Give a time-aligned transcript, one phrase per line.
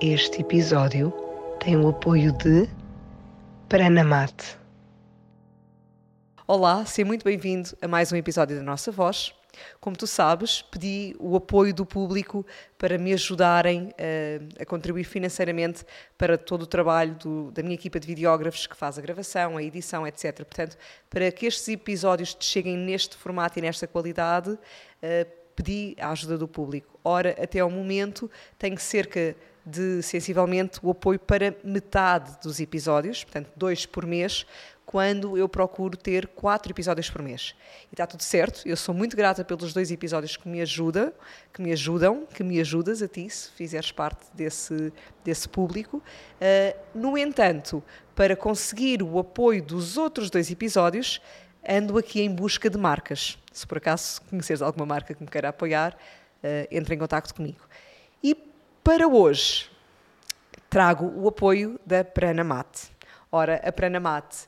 [0.00, 1.12] Este episódio
[1.60, 2.68] tem o apoio de
[3.68, 4.58] Pranamate.
[6.48, 9.32] Olá, seja muito bem-vindo a mais um episódio da Nossa Voz.
[9.80, 12.44] Como tu sabes, pedi o apoio do público
[12.76, 15.84] para me ajudarem uh, a contribuir financeiramente
[16.18, 19.62] para todo o trabalho do, da minha equipa de videógrafos que faz a gravação, a
[19.62, 20.38] edição, etc.
[20.38, 20.76] Portanto,
[21.08, 26.36] para que estes episódios te cheguem neste formato e nesta qualidade, uh, pedi a ajuda
[26.36, 26.98] do público.
[27.04, 33.50] Ora, até ao momento, tenho cerca de sensivelmente o apoio para metade dos episódios, portanto,
[33.56, 34.46] dois por mês,
[34.84, 37.54] quando eu procuro ter quatro episódios por mês.
[37.90, 41.12] E está tudo certo, eu sou muito grata pelos dois episódios que me ajudam,
[41.52, 44.92] que me ajudam, que me ajudas a ti, se fizeres parte desse,
[45.24, 45.96] desse público.
[45.96, 47.82] Uh, no entanto,
[48.14, 51.20] para conseguir o apoio dos outros dois episódios,
[51.66, 53.38] ando aqui em busca de marcas.
[53.52, 57.66] Se por acaso conheceres alguma marca que me queira apoiar, uh, entre em contato comigo.
[58.84, 59.70] Para hoje,
[60.68, 62.90] trago o apoio da Pranamate.
[63.32, 64.44] Ora, a Pranamate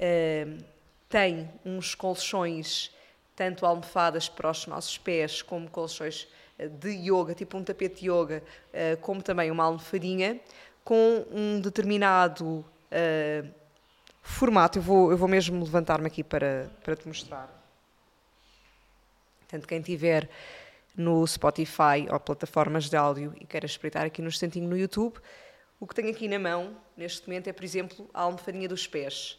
[0.00, 0.64] uh,
[1.08, 2.90] tem uns colchões,
[3.36, 6.26] tanto almofadas para os nossos pés, como colchões
[6.58, 8.42] eh, de yoga, tipo um tapete de yoga,
[8.74, 10.40] uh, como também uma almofadinha,
[10.82, 13.48] com um determinado uh,
[14.22, 14.80] formato.
[14.80, 17.48] Eu vou, eu vou mesmo levantar-me aqui para, para te mostrar.
[19.38, 20.28] Portanto, quem tiver
[20.98, 25.18] no Spotify ou plataformas de áudio e queira espreitar aqui no instantinho no YouTube,
[25.78, 29.38] o que tenho aqui na mão, neste momento, é, por exemplo, a almofadinha dos pés.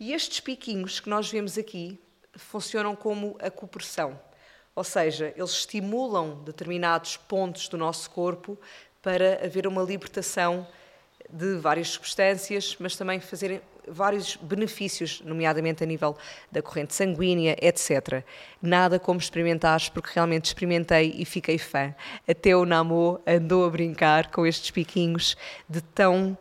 [0.00, 2.00] E estes piquinhos que nós vemos aqui
[2.34, 4.18] funcionam como a cooperação,
[4.74, 8.58] ou seja, eles estimulam determinados pontos do nosso corpo
[9.02, 10.66] para haver uma libertação
[11.30, 16.16] de várias substâncias, mas também fazerem vários benefícios, nomeadamente a nível
[16.50, 18.24] da corrente sanguínea, etc.
[18.60, 21.94] Nada como experimentares, porque realmente experimentei e fiquei fã.
[22.28, 25.36] Até o Namo andou a brincar com estes piquinhos
[25.68, 26.36] de tão.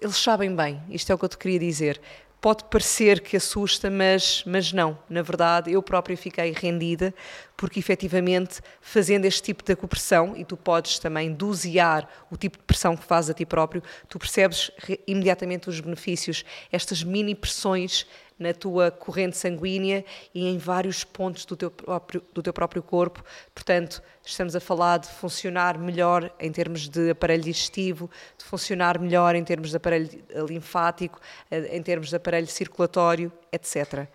[0.00, 2.00] Eles sabem bem, isto é o que eu te queria dizer
[2.40, 4.98] pode parecer que assusta, mas, mas não.
[5.08, 7.14] Na verdade, eu própria fiquei rendida,
[7.56, 12.64] porque efetivamente, fazendo este tipo de acupressão, e tu podes também dosear o tipo de
[12.64, 14.70] pressão que fazes a ti próprio, tu percebes
[15.06, 16.44] imediatamente os benefícios.
[16.70, 18.06] Estas mini pressões
[18.38, 20.04] na tua corrente sanguínea
[20.34, 23.24] e em vários pontos do teu próprio, do teu próprio corpo.
[23.54, 29.34] Portanto, estamos a falar de funcionar melhor em termos de aparelho digestivo, de funcionar melhor
[29.34, 30.10] em termos de aparelho
[30.48, 31.20] linfático,
[31.50, 34.06] eh, em termos de aparelho circulatório, etc.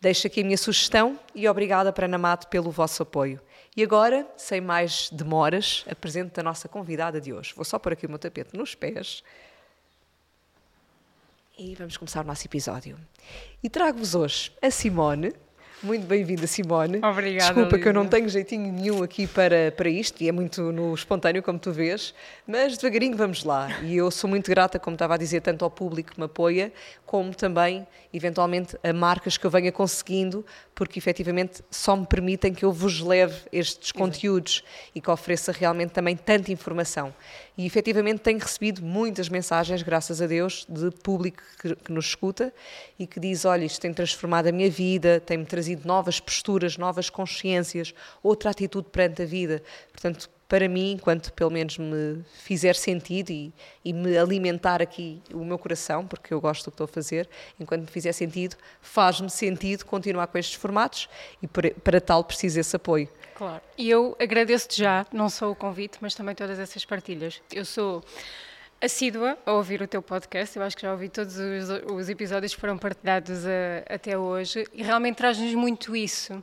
[0.00, 3.40] Deixo aqui a minha sugestão e obrigada, Pranamato, pelo vosso apoio.
[3.76, 7.52] E agora, sem mais demoras, apresento a nossa convidada de hoje.
[7.54, 9.22] Vou só pôr aqui o meu tapete nos pés.
[11.58, 12.98] E vamos começar o nosso episódio.
[13.62, 15.32] E trago-vos hoje a Simone.
[15.82, 17.00] Muito bem-vinda, Simone.
[17.04, 17.52] Obrigada.
[17.52, 17.78] Desculpa Lisa.
[17.82, 21.42] que eu não tenho jeitinho nenhum aqui para, para isto, e é muito no espontâneo,
[21.42, 22.14] como tu vês,
[22.46, 23.68] mas devagarinho vamos lá.
[23.82, 26.72] E eu sou muito grata, como estava a dizer, tanto ao público que me apoia,
[27.04, 32.64] como também, eventualmente, a marcas que eu venha conseguindo, porque efetivamente só me permitem que
[32.64, 33.98] eu vos leve estes Exato.
[33.98, 34.64] conteúdos
[34.94, 37.14] e que ofereça realmente também tanta informação.
[37.56, 42.52] E efetivamente tenho recebido muitas mensagens, graças a Deus, de público que, que nos escuta
[42.98, 47.10] e que diz: olha, isto tem transformado a minha vida, tem-me trazido novas posturas, novas
[47.10, 49.62] consciências, outra atitude perante a vida.
[49.90, 53.52] Portanto, para mim, enquanto pelo menos me fizer sentido e,
[53.84, 57.28] e, me alimentar aqui o meu coração, porque eu gosto do que estou a fazer,
[57.58, 61.08] enquanto me fizer sentido, faz-me sentido continuar com estes formatos
[61.42, 63.08] e para, para tal preciso esse apoio.
[63.34, 63.60] Claro.
[63.76, 67.42] E eu agradeço-te já, não só o convite, mas também todas essas partilhas.
[67.52, 68.02] Eu sou
[68.80, 70.56] assídua a ouvir o teu podcast.
[70.56, 74.16] Eu acho que já ouvi todos os, os episódios que foram partilhados a, eh, até
[74.16, 76.42] hoje e realmente traz-nos muito isso.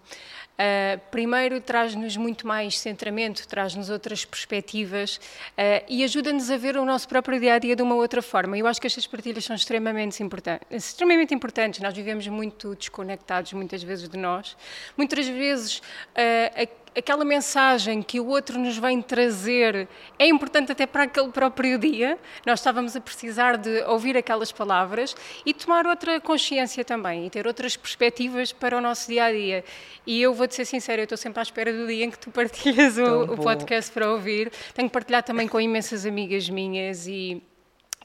[0.54, 6.86] Uh, primeiro, traz-nos muito mais centramento, traz-nos outras perspectivas uh, e ajuda-nos a ver o
[6.86, 8.56] nosso próprio dia a dia de uma outra forma.
[8.56, 11.80] Eu acho que estas partilhas são extremamente, importan extremamente importantes.
[11.80, 14.56] Nós vivemos muito desconectados, muitas vezes, de nós.
[14.96, 21.04] Muitas vezes, uh, aquela mensagem que o outro nos vem trazer é importante até para
[21.04, 22.18] aquele próprio dia.
[22.46, 25.16] Nós estávamos a precisar de ouvir aquelas palavras
[25.46, 29.66] e tomar outra consciência também e ter outras perspectivas para o nosso dia a dia.
[30.06, 32.20] E eu vou vou-te ser sincera, eu estou sempre à espera do dia em que
[32.20, 34.52] tu partilhas o, o podcast para ouvir.
[34.74, 37.42] Tenho partilhado também com imensas amigas minhas e,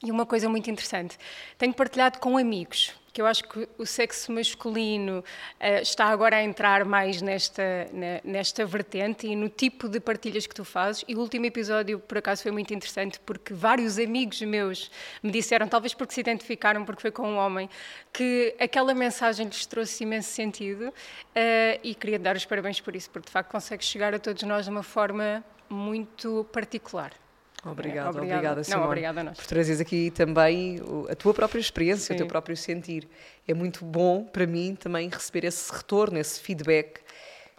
[0.03, 1.17] e uma coisa muito interessante,
[1.57, 6.43] tenho partilhado com amigos, que eu acho que o sexo masculino uh, está agora a
[6.43, 11.03] entrar mais nesta, na, nesta vertente e no tipo de partilhas que tu fazes.
[11.07, 14.91] E o último episódio, por acaso, foi muito interessante porque vários amigos meus
[15.21, 17.69] me disseram, talvez porque se identificaram, porque foi com um homem,
[18.13, 23.09] que aquela mensagem lhes trouxe imenso sentido uh, e queria dar os parabéns por isso,
[23.09, 27.11] porque de facto consegue chegar a todos nós de uma forma muito particular.
[27.65, 29.37] Obrigada, obrigada, obrigada Simone, Não, obrigada a nós.
[29.37, 30.79] por trazeres aqui também
[31.09, 32.13] a tua própria experiência, Sim.
[32.13, 33.07] o teu próprio sentir.
[33.47, 37.01] É muito bom para mim também receber esse retorno, esse feedback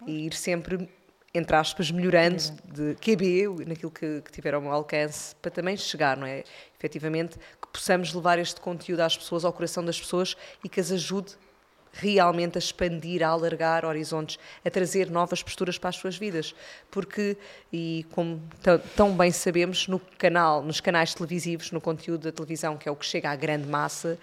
[0.07, 0.89] e ir sempre,
[1.33, 6.17] entre aspas, melhorando de QB, naquilo que, que tiver ao meu alcance, para também chegar,
[6.17, 6.43] não é?
[6.77, 10.91] Efetivamente, que possamos levar este conteúdo às pessoas, ao coração das pessoas e que as
[10.91, 11.35] ajude
[11.93, 16.55] realmente a expandir, a alargar horizontes, a trazer novas posturas para as suas vidas.
[16.89, 17.37] Porque,
[17.71, 18.41] e como
[18.95, 22.95] tão bem sabemos, no canal, nos canais televisivos, no conteúdo da televisão, que é o
[22.95, 24.17] que chega à grande massa,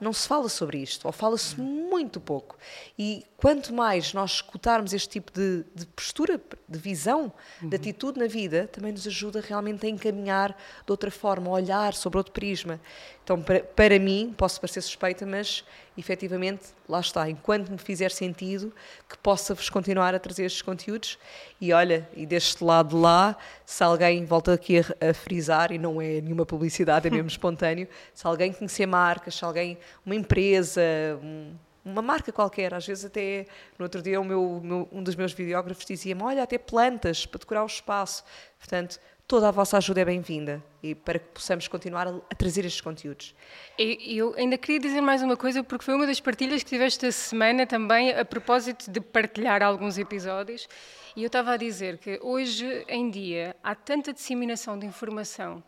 [0.00, 2.56] não se fala sobre isto, ou fala-se muito pouco.
[2.98, 6.38] E quanto mais nós escutarmos este tipo de, de postura,
[6.68, 7.32] de visão,
[7.62, 7.70] uhum.
[7.70, 10.50] de atitude na vida, também nos ajuda realmente a encaminhar
[10.84, 12.78] de outra forma, a olhar sobre outro prisma.
[13.24, 15.64] Então, para, para mim, posso parecer suspeita, mas
[15.96, 18.74] efetivamente, lá está, enquanto me fizer sentido,
[19.08, 21.18] que possa-vos continuar a trazer estes conteúdos.
[21.58, 25.78] E olha, e deste lado de lá, se alguém, volta aqui a, a frisar, e
[25.78, 30.82] não é nenhuma publicidade, é mesmo espontâneo, se alguém conhecer marcas, se alguém, uma empresa,
[31.22, 31.54] um,
[31.90, 33.46] uma marca qualquer, às vezes até
[33.78, 37.62] no outro dia meu, meu um dos meus videógrafos dizia-me, olha, até plantas para decorar
[37.62, 38.24] o espaço.
[38.58, 38.98] Portanto,
[39.30, 42.80] toda a vossa ajuda é bem-vinda e para que possamos continuar a, a trazer estes
[42.80, 43.32] conteúdos.
[43.78, 47.06] E eu ainda queria dizer mais uma coisa, porque foi uma das partilhas que tiveste
[47.06, 50.68] esta semana também, a propósito de partilhar alguns episódios,
[51.14, 55.62] e eu estava a dizer que hoje em dia há tanta disseminação de informação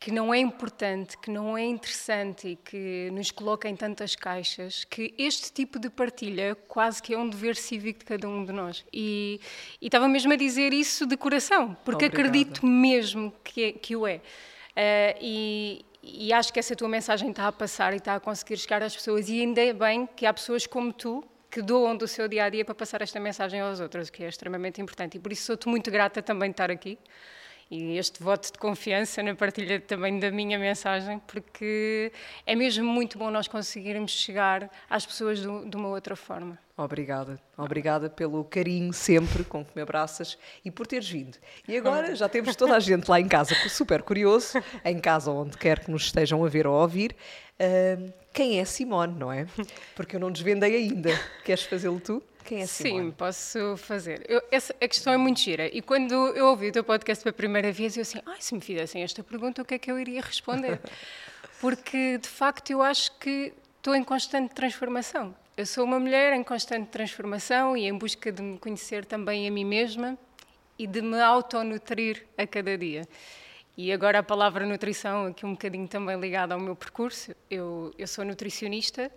[0.00, 4.84] que não é importante, que não é interessante e que nos coloca em tantas caixas,
[4.84, 8.52] que este tipo de partilha quase que é um dever cívico de cada um de
[8.52, 8.84] nós.
[8.92, 9.40] E,
[9.80, 12.28] e estava mesmo a dizer isso de coração, porque Obrigada.
[12.28, 14.16] acredito mesmo que, é, que o é.
[14.16, 18.56] Uh, e, e acho que essa tua mensagem está a passar e está a conseguir
[18.56, 22.06] chegar às pessoas, e ainda é bem que há pessoas como tu que doam do
[22.06, 25.16] seu dia a dia para passar esta mensagem aos outros, o que é extremamente importante.
[25.16, 26.98] E por isso sou-te muito grata também de estar aqui
[27.70, 32.10] e este voto de confiança na partilha também da minha mensagem, porque
[32.46, 36.58] é mesmo muito bom nós conseguirmos chegar às pessoas de, uma outra forma.
[36.76, 41.36] Obrigada, obrigada pelo carinho sempre com que me abraças e por teres vindo.
[41.66, 45.58] E agora já temos toda a gente lá em casa super curioso, em casa onde
[45.58, 47.16] quer que nos estejam a ver ou a ouvir,
[47.60, 49.46] uh, quem é Simone, não é?
[49.96, 51.10] Porque eu não desvendei ainda.
[51.44, 52.22] Queres fazê-lo tu?
[52.48, 53.04] Quem é Simone?
[53.04, 54.24] Sim, posso fazer.
[54.26, 55.66] Eu, essa, a questão é muito gira.
[55.66, 58.60] E quando eu ouvi o teu podcast pela primeira vez, eu assim, ai, se me
[58.62, 60.80] fizessem esta pergunta, o que é que eu iria responder?
[61.60, 65.36] Porque, de facto, eu acho que estou em constante transformação.
[65.58, 69.50] Eu sou uma mulher em constante transformação e em busca de me conhecer também a
[69.50, 70.16] mim mesma
[70.78, 73.06] e de me autonutrir a cada dia.
[73.76, 77.34] E agora a palavra nutrição, aqui um bocadinho também ligada ao meu percurso.
[77.50, 79.12] Eu, eu sou nutricionista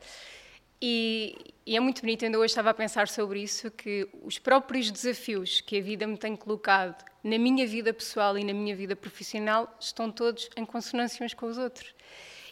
[0.81, 4.91] e, e, é muito bonito, ainda hoje estava a pensar sobre isso, que os próprios
[4.91, 8.93] desafios que a vida me tem colocado na minha vida pessoal e na minha vida
[8.93, 11.95] profissional estão todos em consonância uns com os outros.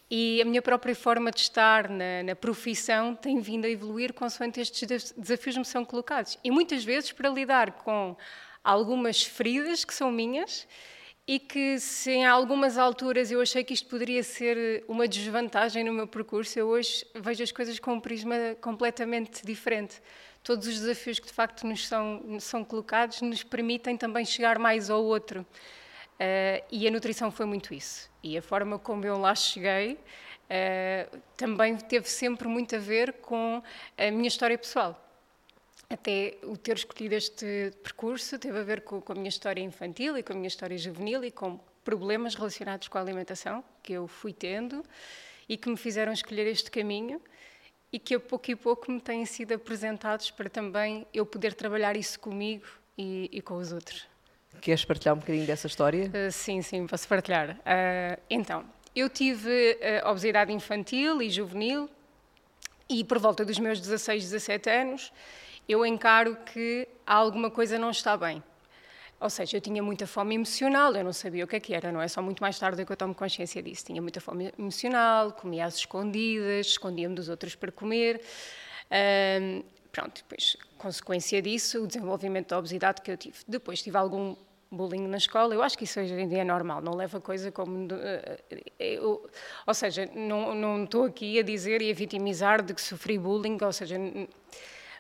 [0.10, 4.62] E a minha própria forma de estar na, na profissão tem vindo a evoluir consoante
[4.62, 6.39] estes desafios me são colocados.
[6.41, 8.15] E muitas vezes para lidar com
[8.63, 10.65] algumas feridas que são minhas,
[11.29, 15.93] e que se em algumas alturas eu achei que isto poderia ser uma desvantagem no
[15.93, 20.01] meu percurso, eu hoje vejo as coisas com um prisma completamente diferente.
[20.43, 24.89] Todos os desafios que de facto nos são, são colocados nos permitem também chegar mais
[24.89, 25.41] ao outro.
[25.41, 28.09] Uh, e a nutrição foi muito isso.
[28.24, 33.62] E a forma como eu lá cheguei uh, também teve sempre muito a ver com
[33.95, 35.00] a minha história pessoal
[35.89, 40.15] até o ter escolhido este percurso teve a ver com, com, a minha história infantil
[40.17, 44.08] e com a minha história juvenil e com problemas relacionados com a alimentação que eu
[44.08, 44.84] fui tendo
[45.48, 47.19] e que me fizeram escolher este caminho
[47.91, 51.98] e que a pouco e pouco me têm sido apresentados para também eu poder trabalhar
[51.98, 54.08] isso comigo e, e com os outros.
[54.62, 56.12] Queres partilhar um bocadinho dessa história?
[56.13, 57.55] Uh, sim, sim, posso partilhar.
[57.58, 58.63] Uh, então,
[58.96, 61.89] eu tive uh, obesidade infantil e juvenil
[62.88, 65.12] e por volta dos meus 16, 17 anos
[65.69, 68.43] eu encaro que alguma coisa não está bem.
[69.19, 71.91] Ou seja, eu tinha muita fome emocional, eu não sabia o que é que era,
[71.91, 73.85] não é só muito mais tarde que eu tomo consciência disso.
[73.85, 78.21] Tinha muita fome emocional, comia às escondidas, escondia-me dos outros para comer.
[79.91, 83.38] pronto, depois, consequência disso, o desenvolvimento da obesidade que eu tive.
[83.47, 84.35] Depois tive algum
[84.71, 87.51] bullying na escola, eu acho que isso hoje em dia é normal, não leva coisa
[87.51, 87.88] como...
[88.79, 89.29] Eu,
[89.67, 93.57] ou seja, não, não estou aqui a dizer e a vitimizar de que sofri bullying,
[93.61, 93.97] ou seja,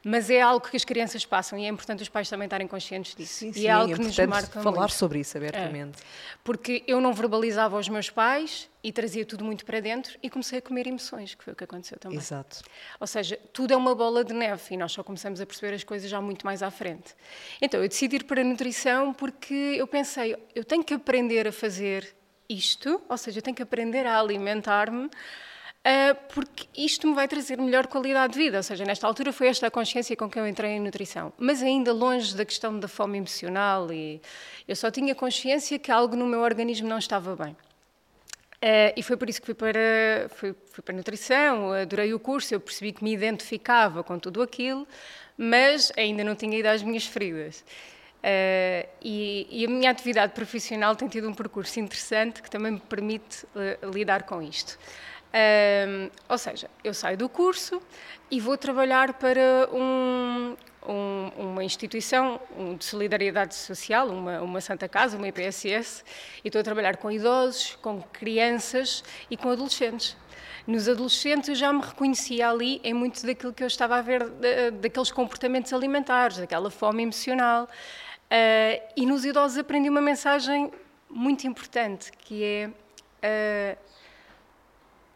[0.03, 3.15] mas é algo que as crianças passam e é importante os pais também estarem conscientes
[3.15, 3.39] disso.
[3.39, 4.93] Sim, e sim, é algo é que nos importante marca falar muito.
[4.93, 5.99] sobre isso abertamente.
[5.99, 6.37] É.
[6.43, 10.59] Porque eu não verbalizava aos meus pais e trazia tudo muito para dentro e comecei
[10.59, 12.17] a comer emoções, que foi o que aconteceu também.
[12.17, 12.61] Exato.
[12.99, 15.83] Ou seja, tudo é uma bola de neve e nós só começamos a perceber as
[15.83, 17.15] coisas já muito mais à frente.
[17.61, 21.51] Então, eu decidi ir para a nutrição porque eu pensei, eu tenho que aprender a
[21.51, 22.15] fazer
[22.47, 25.09] isto, ou seja, eu tenho que aprender a alimentar-me
[26.33, 28.57] porque isto me vai trazer melhor qualidade de vida.
[28.57, 31.33] Ou seja, nesta altura foi esta a consciência com que eu entrei em nutrição.
[31.37, 34.21] Mas ainda longe da questão da fome emocional, e
[34.67, 37.55] eu só tinha consciência que algo no meu organismo não estava bem.
[38.59, 39.79] Uh, e foi por isso que fui para,
[40.35, 44.41] fui, fui para a nutrição, adorei o curso, eu percebi que me identificava com tudo
[44.41, 44.85] aquilo,
[45.37, 47.63] mas ainda não tinha ido às minhas feridas.
[48.19, 52.79] Uh, e, e, a minha atividade profissional tem tido um percurso interessante que também me
[52.81, 54.77] permite uh, lidar com isto.
[55.31, 57.81] Um, ou seja, eu saio do curso
[58.31, 60.55] e vou trabalhar para um,
[60.87, 62.39] um, uma instituição
[62.77, 66.03] de solidariedade social, uma, uma, Santa Casa, uma IPSS,
[66.43, 70.17] e estou a trabalhar com idosos, com crianças e com adolescentes.
[70.65, 74.29] Nos adolescentes eu já me reconhecia ali em muito daquilo que eu estava a ver,
[74.81, 77.65] daqueles comportamentos alimentares, daquela fome emocional.
[77.65, 80.71] Uh, e nos idosos aprendi uma mensagem
[81.09, 82.71] muito importante, que
[83.21, 83.88] é uh,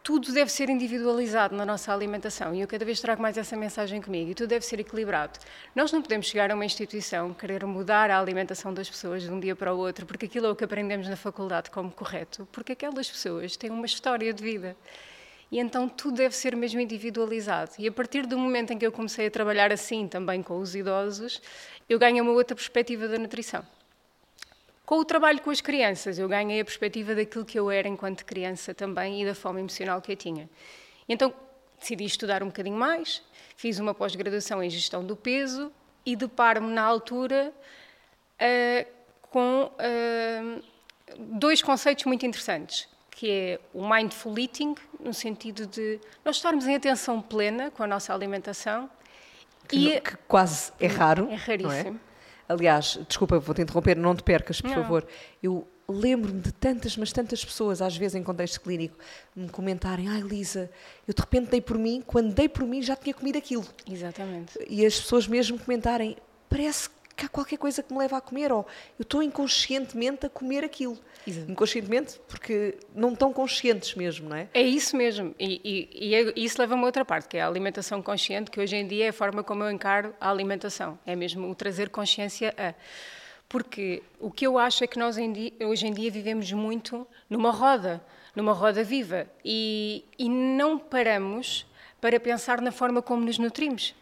[0.03, 4.01] tudo deve ser individualizado na nossa alimentação e eu cada vez trago mais essa mensagem
[4.01, 5.39] comigo e tudo deve ser equilibrado.
[5.73, 9.39] Nós não podemos chegar a uma instituição querer mudar a alimentação das pessoas de um
[9.39, 12.73] dia para o outro porque aquilo é o que aprendemos na faculdade como correto, porque
[12.73, 14.75] aquelas pessoas têm uma história de vida.
[15.49, 17.71] E então tudo deve ser mesmo individualizado.
[17.79, 20.75] E a partir do momento em que eu comecei a trabalhar assim também com os
[20.75, 21.41] idosos,
[21.87, 23.63] eu ganho uma outra perspectiva da nutrição.
[24.93, 28.23] Com o trabalho com as crianças, eu ganhei a perspectiva daquilo que eu era enquanto
[28.23, 30.47] criança também e da fome emocional que eu tinha.
[31.09, 31.33] Então,
[31.79, 33.23] decidi estudar um bocadinho mais,
[33.55, 35.71] fiz uma pós-graduação em gestão do peso
[36.05, 37.51] e deparo-me na altura
[38.39, 38.87] uh,
[39.31, 40.63] com uh,
[41.17, 46.75] dois conceitos muito interessantes, que é o mindful eating, no sentido de nós estarmos em
[46.75, 48.87] atenção plena com a nossa alimentação.
[49.67, 51.31] Que, e, que quase é raro.
[51.31, 51.99] É raríssimo.
[52.47, 54.75] Aliás, desculpa, vou-te interromper, não te percas, por não.
[54.75, 55.07] favor.
[55.41, 58.97] Eu lembro-me de tantas, mas tantas pessoas, às vezes em contexto clínico,
[59.35, 60.69] me comentarem: Ai, Lisa,
[61.07, 63.65] eu de repente dei por mim, quando dei por mim já tinha comido aquilo.
[63.89, 64.57] Exatamente.
[64.67, 66.17] E as pessoas mesmo comentarem:
[66.49, 68.65] Parece que há qualquer coisa que me leva a comer, ou
[68.97, 70.97] eu estou inconscientemente a comer aquilo.
[71.25, 71.51] Exato.
[71.51, 74.47] Inconscientemente, porque não estão conscientes mesmo, não é?
[74.53, 75.33] É isso mesmo.
[75.39, 78.59] E, e, e é, isso leva-me a outra parte, que é a alimentação consciente, que
[78.59, 80.97] hoje em dia é a forma como eu encaro a alimentação.
[81.05, 82.73] É mesmo o trazer consciência a.
[83.47, 88.03] Porque o que eu acho é que nós hoje em dia vivemos muito numa roda,
[88.35, 91.67] numa roda viva, e, e não paramos
[92.01, 93.93] para pensar na forma como nos nutrimos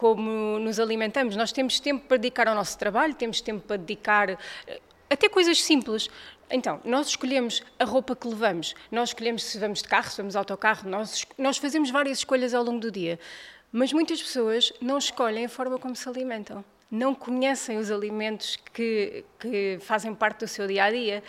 [0.00, 1.36] como nos alimentamos.
[1.36, 4.80] Nós temos tempo para dedicar ao nosso trabalho, temos tempo para dedicar eh,
[5.10, 6.08] até coisas simples.
[6.50, 10.32] Então, nós escolhemos a roupa que levamos, nós escolhemos se vamos de carro, se vamos
[10.32, 13.20] de autocarro, nós, nós fazemos várias escolhas ao longo do dia.
[13.70, 19.24] Mas muitas pessoas não escolhem a forma como se alimentam não conhecem os alimentos que,
[19.38, 21.22] que, fazem parte do seu dia a dia.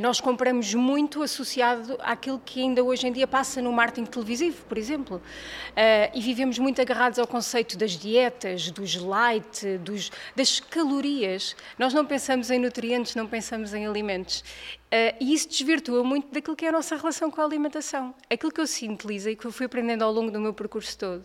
[0.00, 4.76] Nós compramos muito associado àquilo que ainda hoje em dia passa no marketing televisivo, por
[4.76, 5.18] exemplo.
[5.18, 11.54] Uh, e vivemos muito agarrados ao conceito das dietas, dos light, dos, das calorias.
[11.78, 14.40] Nós não pensamos em nutrientes, não pensamos em alimentos.
[14.40, 18.12] Uh, e isso desvirtua muito daquilo que é a nossa relação com a alimentação.
[18.28, 20.98] Aquilo que eu sinto, Lisa, e que eu fui aprendendo ao longo do meu percurso
[20.98, 21.24] todo,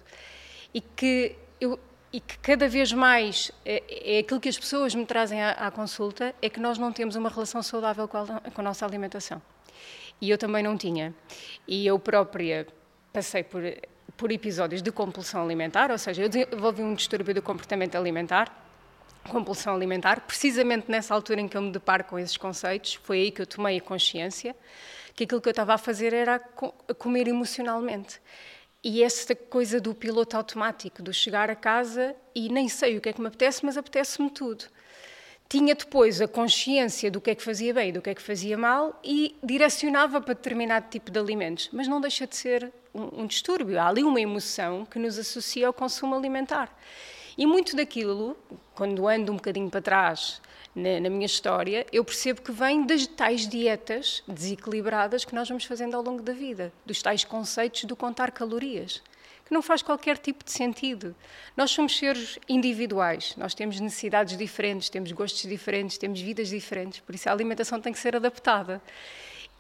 [0.72, 1.80] e que eu,
[2.12, 5.72] e que cada vez mais é, é, aquilo que as pessoas me trazem à, à,
[5.72, 9.42] consulta é que nós não temos uma relação saudável com a, com a, nossa alimentação.
[10.20, 11.14] E eu também não tinha.
[11.68, 12.68] E eu própria
[13.14, 13.62] passei por,
[14.18, 18.52] por episódios de compulsão alimentar, ou seja, eu desenvolvi um distúrbio do comportamento alimentar,
[19.30, 23.32] compulsão alimentar, precisamente nessa altura em que eu me deparo com esses conceitos, foi aí
[23.32, 24.56] que eu tomei a consciência
[25.20, 26.40] que aquilo que eu estava a fazer era
[26.98, 28.22] comer emocionalmente.
[28.84, 33.10] E essa coisa do piloto automático, do chegar a casa e nem sei o que
[33.10, 34.66] é que me apetece, mas apetece-me tudo.
[35.50, 38.22] Tinha depois a consciência do que é que fazia bem e do que é que
[38.22, 43.24] fazia mal e direcionava para determinado tipo de alimentos, mas não deixa de ser um,
[43.24, 43.80] um distúrbio.
[43.80, 46.74] Há ali uma emoção que nos associa ao consumo alimentar.
[47.38, 48.38] E muito daquilo,
[48.76, 50.42] quando ando um bocadinho para trás
[50.76, 55.66] na, na, minha história, eu percebo que vem das tais dietas desequilibradas que nós vamos
[55.66, 59.02] fazendo ao longo da vida, dos tais conceitos do contar calorias.
[59.46, 61.16] que não faz qualquer tipo de sentido.
[61.58, 67.16] Nós somos seres individuais, nós temos necessidades diferentes, temos gostos diferentes, temos vidas diferentes, por
[67.16, 68.80] isso a alimentação tem que ser adaptada.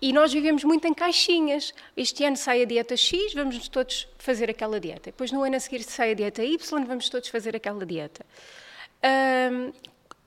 [0.01, 1.73] E nós vivemos muito em caixinhas.
[1.95, 5.11] Este ano sai a dieta X, vamos todos fazer aquela dieta.
[5.11, 8.25] Depois, no ano a seguir, sai a dieta Y, vamos todos fazer aquela dieta.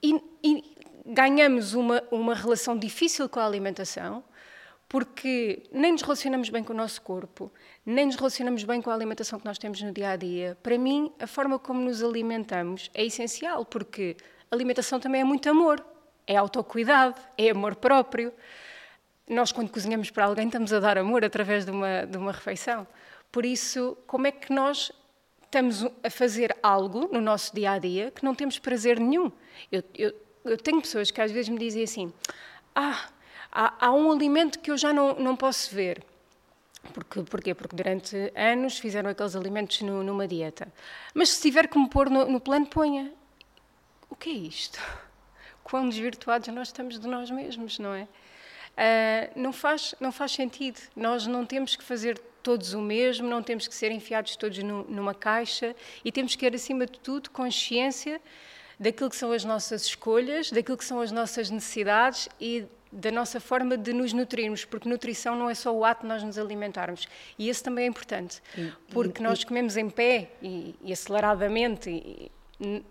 [0.03, 0.63] E,
[1.05, 4.23] ganhamos uma, uma relação difícil com a alimentação,
[4.87, 7.51] porque nem nos relacionamos bem com o nosso corpo,
[7.85, 10.57] nem nos relacionamos bem com a alimentação que nós temos no dia a dia.
[10.61, 14.15] Para mim, a forma como nos alimentamos é essencial, porque
[14.51, 15.83] alimentação também é muito amor,
[16.27, 18.31] é autocuidado, é amor próprio.
[19.27, 22.85] Nós, quando cozinhamos para alguém, estamos a dar amor através de uma, de uma refeição.
[23.31, 24.91] Por isso, como é que nós
[25.43, 29.31] estamos a fazer algo no nosso dia a dia que não temos prazer nenhum?
[29.71, 30.13] Eu, eu,
[30.43, 32.13] eu tenho pessoas que às vezes me dizem assim:
[32.75, 33.07] Ah,
[33.51, 36.03] há, há um alimento que eu já não, não posso ver.
[36.93, 37.53] Porque, porquê?
[37.53, 40.67] Porque durante anos fizeram aqueles alimentos no, numa dieta.
[41.13, 43.11] Mas se tiver que me pôr no, no plano, ponha.
[44.09, 44.79] O que é isto?
[45.63, 48.03] Quão desvirtuados nós estamos de nós mesmos, não é?
[48.73, 50.79] Uh, não, faz, não faz sentido.
[50.95, 54.83] Nós não temos que fazer todos o mesmo, não temos que ser enfiados todos no,
[54.83, 55.73] numa caixa
[56.03, 58.19] e temos que ter, acima de tudo, consciência
[58.79, 63.39] daquilo que são as nossas escolhas, daquilo que são as nossas necessidades e da nossa
[63.39, 67.07] forma de nos nutrirmos, porque nutrição não é só o ato de nós nos alimentarmos.
[67.39, 68.41] E esse também é importante,
[68.89, 72.31] porque e, nós comemos em pé e, e aceleradamente e,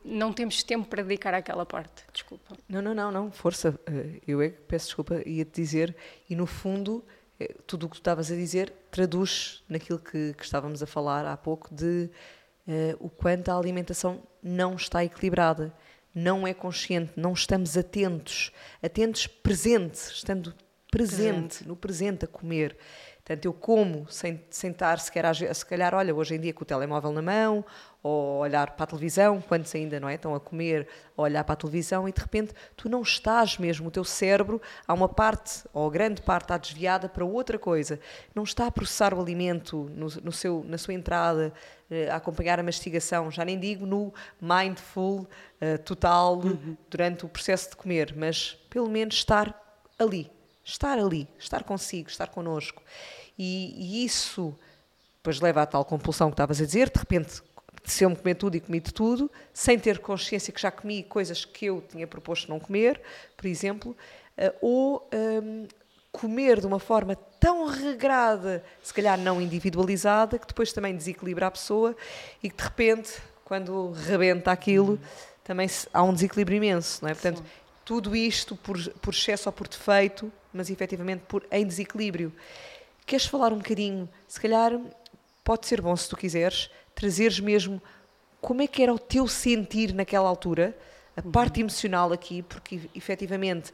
[0.04, 2.04] não temos tempo para dedicar àquela parte.
[2.12, 2.56] Desculpa.
[2.68, 3.78] Não, não, não, não, força.
[3.86, 5.96] Eh, eu é que peço desculpa, ia-te dizer,
[6.28, 7.04] e no fundo,
[7.38, 11.24] eh, tudo o que tu estavas a dizer traduz naquilo que, que estávamos a falar
[11.24, 12.10] há pouco de
[12.66, 15.74] uh, o quanto a alimentação não está equilibrada,
[16.14, 18.52] não é consciente, não estamos atentos,
[18.82, 20.54] atentos presente, estando
[20.90, 21.68] presente, presente.
[21.68, 22.76] no presente a comer.
[23.24, 25.24] Portanto, eu como sem, sem estar sequer,
[25.54, 27.64] se calhar, olha, hoje em dia com o telemóvel na mão,
[28.02, 30.16] ou olhar para a televisão, quantos ainda não é?
[30.16, 33.86] Estão a comer, a olhar para a televisão e de repente tu não estás mesmo,
[33.86, 38.00] o teu cérebro, há uma parte, ou grande parte, está desviada para outra coisa.
[38.34, 41.52] Não está a processar o alimento no, no seu, na sua entrada,
[41.88, 45.20] eh, a acompanhar a mastigação, já nem digo no mindful
[45.60, 46.76] uh, total uhum.
[46.90, 50.28] durante o processo de comer, mas pelo menos estar ali,
[50.64, 52.82] estar ali, estar consigo, estar connosco.
[53.38, 54.54] E, e isso
[55.16, 57.42] depois leva à tal compulsão que estavas a dizer, de repente
[57.84, 61.02] se eu me comer tudo e comi de tudo, sem ter consciência que já comi
[61.02, 63.00] coisas que eu tinha proposto não comer,
[63.36, 63.96] por exemplo,
[64.38, 65.66] uh, ou um,
[66.12, 71.50] comer de uma forma tão regrada, se calhar não individualizada, que depois também desequilibra a
[71.50, 71.96] pessoa
[72.42, 75.00] e que de repente, quando rebenta aquilo,
[75.42, 77.14] também há um desequilíbrio imenso, não é?
[77.14, 77.44] Portanto, Sim.
[77.84, 82.32] tudo isto por, por excesso ou por defeito, mas efetivamente por, em desequilíbrio.
[83.06, 84.08] Queres falar um bocadinho?
[84.28, 84.78] Se calhar
[85.44, 87.80] pode ser bom se tu quiseres trazeres mesmo
[88.40, 90.76] como é que era o teu sentir naquela altura,
[91.16, 91.30] a uhum.
[91.30, 93.72] parte emocional aqui, porque efetivamente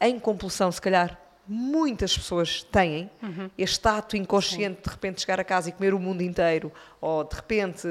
[0.00, 3.50] em compulsão, se calhar, muitas pessoas têm uhum.
[3.58, 4.82] este ato inconsciente Sim.
[4.84, 7.86] de repente chegar a casa e comer o mundo inteiro, ou de repente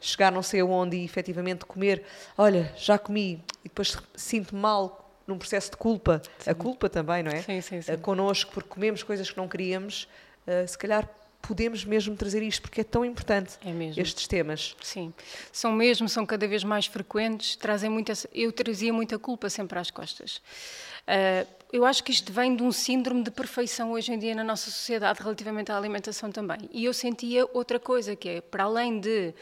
[0.00, 2.04] chegar não sei aonde e efetivamente comer,
[2.38, 6.50] olha, já comi e depois sinto mal num processo de culpa, sim.
[6.50, 7.42] a culpa também, não é?
[7.42, 7.92] Sim, sim, sim.
[7.92, 10.08] Uh, connosco, porque comemos coisas que não queríamos,
[10.46, 11.08] uh, se calhar
[11.40, 14.76] podemos mesmo trazer isto, porque é tão importante é estes temas.
[14.82, 15.12] Sim,
[15.50, 19.90] são mesmo, são cada vez mais frequentes, trazem muita, eu trazia muita culpa sempre às
[19.90, 20.42] costas.
[21.08, 24.42] Uh, eu acho que isto vem de um síndrome de perfeição hoje em dia na
[24.42, 26.68] nossa sociedade relativamente à alimentação também.
[26.72, 29.32] E eu sentia outra coisa, que é, para além de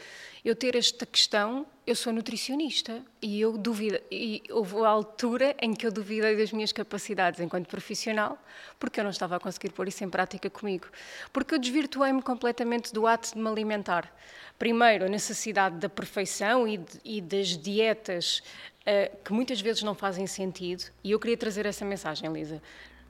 [0.45, 5.75] eu ter esta questão, eu sou nutricionista e eu duvido, e houve a altura em
[5.75, 8.39] que eu duvidei das minhas capacidades enquanto profissional,
[8.79, 10.87] porque eu não estava a conseguir pôr isso em prática comigo.
[11.33, 14.15] Porque eu desvirtuei-me completamente do ato de me alimentar.
[14.59, 18.43] Primeiro, a necessidade da perfeição e, de, e das dietas
[18.89, 22.63] uh, que muitas vezes não fazem sentido, e eu queria trazer essa mensagem, Lisa.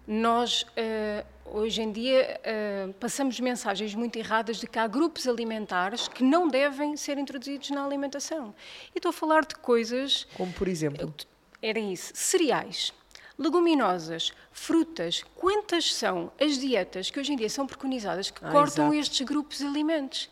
[0.07, 6.09] Nós, uh, hoje em dia, uh, passamos mensagens muito erradas de que há grupos alimentares
[6.09, 8.55] que não devem ser introduzidos na alimentação.
[8.95, 10.27] E estou a falar de coisas.
[10.35, 11.15] Como, por exemplo?
[11.61, 12.95] Era isso: cereais,
[13.39, 15.23] leguminosas, frutas.
[15.35, 19.01] Quantas são as dietas que hoje em dia são preconizadas que ah, cortam exato.
[19.01, 20.31] estes grupos de alimentos?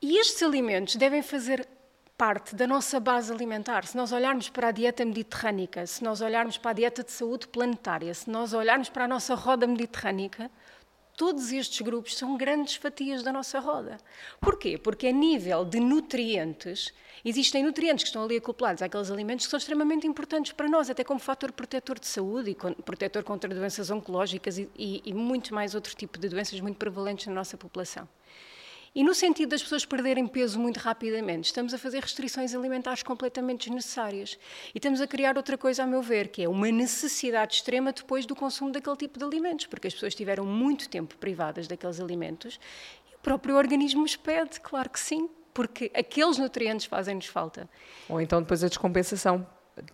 [0.00, 1.66] E estes alimentos devem fazer
[2.16, 3.84] parte da nossa base alimentar.
[3.84, 7.46] Se nós olharmos para a dieta mediterrânica, se nós olharmos para a dieta de saúde
[7.46, 10.50] planetária, se nós olharmos para a nossa roda mediterrânica,
[11.14, 13.98] todos estes grupos são grandes fatias da nossa roda.
[14.40, 14.78] Porquê?
[14.78, 19.58] Porque a nível de nutrientes, existem nutrientes que estão ali acoplados àqueles alimentos que são
[19.58, 24.56] extremamente importantes para nós, até como fator protetor de saúde e protetor contra doenças oncológicas
[24.56, 28.08] e, e, e muito mais outro tipo de doenças muito prevalentes na nossa população.
[28.96, 33.68] E no sentido das pessoas perderem peso muito rapidamente, estamos a fazer restrições alimentares completamente
[33.68, 34.38] desnecessárias.
[34.74, 38.24] E estamos a criar outra coisa, a meu ver, que é uma necessidade extrema depois
[38.24, 42.58] do consumo daquele tipo de alimentos, porque as pessoas tiveram muito tempo privadas daqueles alimentos
[43.12, 47.68] e o próprio organismo os pede, claro que sim, porque aqueles nutrientes fazem-nos falta.
[48.08, 49.46] Ou então depois a descompensação,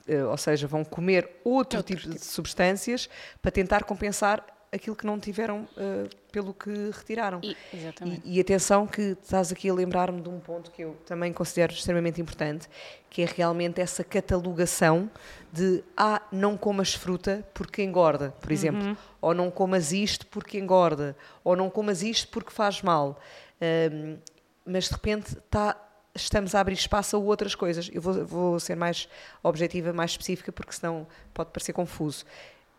[0.07, 3.11] eh, ou seja, vão comer outro, outro tipo, tipo de substâncias
[3.41, 7.41] para tentar compensar aquilo que não tiveram uh, pelo que retiraram.
[7.43, 8.23] E, exatamente.
[8.25, 11.73] E, e, atenção que estás aqui a lembrar-me de um ponto que eu também considero
[11.73, 12.69] extremamente importante,
[13.11, 15.11] que é realmente essa catalogação
[15.53, 18.97] de ah, não comas fruta porque engorda, por exemplo, uhum.
[19.21, 23.21] ou não comas isto porque engorda, ou não comas isto porque faz mal.
[23.61, 24.17] Um,
[24.65, 25.77] mas de repente está
[26.15, 27.91] estamos a abrir espaço a outras coisas.
[27.93, 29.09] Eu vou, vou, ser mais
[29.43, 32.25] objetiva, mais específica, porque senão pode parecer confuso.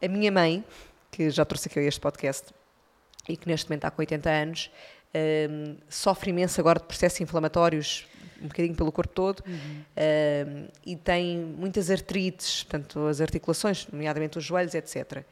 [0.01, 0.63] A minha mãe,
[1.13, 2.47] que já trouxe aqui a este podcast
[3.29, 4.71] e que neste momento está com 80 anos,
[5.15, 8.07] um, sofre imenso agora de processos inflamatórios,
[8.41, 9.53] um bocadinho pelo corpo todo, uhum.
[9.55, 15.23] um, e tem muitas artrites, portanto, as articulações, nomeadamente os joelhos, etc.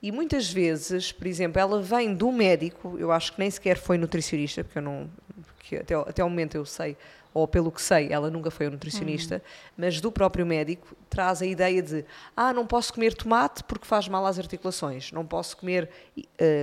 [0.00, 3.98] E muitas vezes, por exemplo, ela vem do médico, eu acho que nem sequer foi
[3.98, 5.10] nutricionista, porque eu não,
[5.44, 6.96] porque até, até o momento eu sei
[7.36, 9.72] ou pelo que sei, ela nunca foi um nutricionista, uhum.
[9.76, 12.02] mas do próprio médico traz a ideia de
[12.34, 15.90] ah, não posso comer tomate porque faz mal às articulações, não posso comer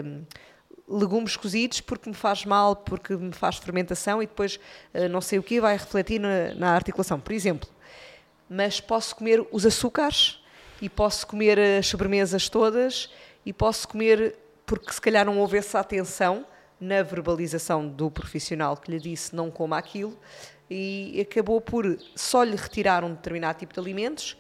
[0.04, 0.24] um,
[0.88, 4.60] legumes cozidos porque me faz mal, porque me faz fermentação e depois
[4.96, 7.70] uh, não sei o que vai refletir na, na articulação, por exemplo.
[8.50, 10.44] Mas posso comer os açúcares
[10.82, 13.12] e posso comer as sobremesas todas
[13.46, 16.48] e posso comer porque se calhar não houve essa atenção
[16.82, 20.18] na verbalização do profissional que lhe disse não coma aquilo
[20.70, 24.38] e acabou por só lhe retirar um determinado tipo de alimentos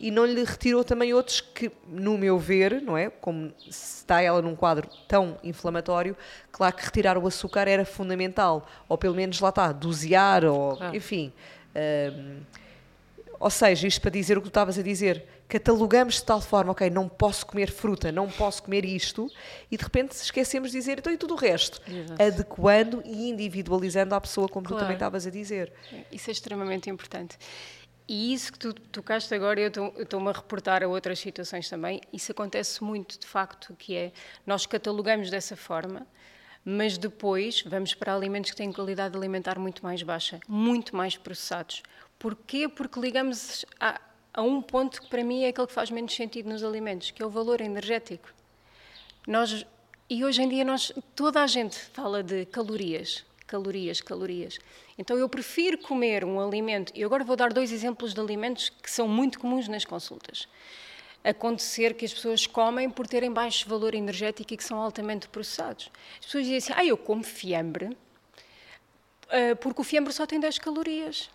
[0.00, 3.10] e não lhe retirou também outros que, no meu ver, não é?
[3.10, 6.16] Como está ela num quadro tão inflamatório,
[6.52, 11.32] claro que retirar o açúcar era fundamental, ou pelo menos lá está, dosear, ou enfim.
[11.74, 12.40] Um,
[13.40, 16.72] ou seja, isto para dizer o que tu estavas a dizer, catalogamos de tal forma,
[16.72, 19.30] ok, não posso comer fruta, não posso comer isto,
[19.70, 21.80] e de repente esquecemos de dizer, então e tudo o resto?
[21.90, 22.22] Exato.
[22.22, 24.78] Adequando e individualizando a pessoa, como claro.
[24.78, 25.72] tu também estavas a dizer.
[26.12, 27.38] Isso é extremamente importante.
[28.06, 32.32] E isso que tu tocaste agora, eu estou-me a reportar a outras situações também, isso
[32.32, 34.12] acontece muito, de facto, que é,
[34.46, 36.06] nós catalogamos dessa forma,
[36.64, 41.82] mas depois vamos para alimentos que têm qualidade alimentar muito mais baixa, muito mais processados.
[42.18, 42.68] Porquê?
[42.68, 44.00] Porque ligamos a,
[44.32, 47.22] a um ponto que para mim é aquele que faz menos sentido nos alimentos, que
[47.22, 48.28] é o valor energético.
[49.26, 49.66] Nós,
[50.08, 54.58] e hoje em dia nós, toda a gente fala de calorias, calorias, calorias.
[54.96, 58.90] Então eu prefiro comer um alimento, e agora vou dar dois exemplos de alimentos que
[58.90, 60.48] são muito comuns nas consultas.
[61.24, 65.90] Acontecer que as pessoas comem por terem baixo valor energético e que são altamente processados.
[66.20, 67.96] As pessoas dizem assim, ah, eu como fiambre,
[69.28, 71.28] ah, porque o fiambre só tem 10 calorias.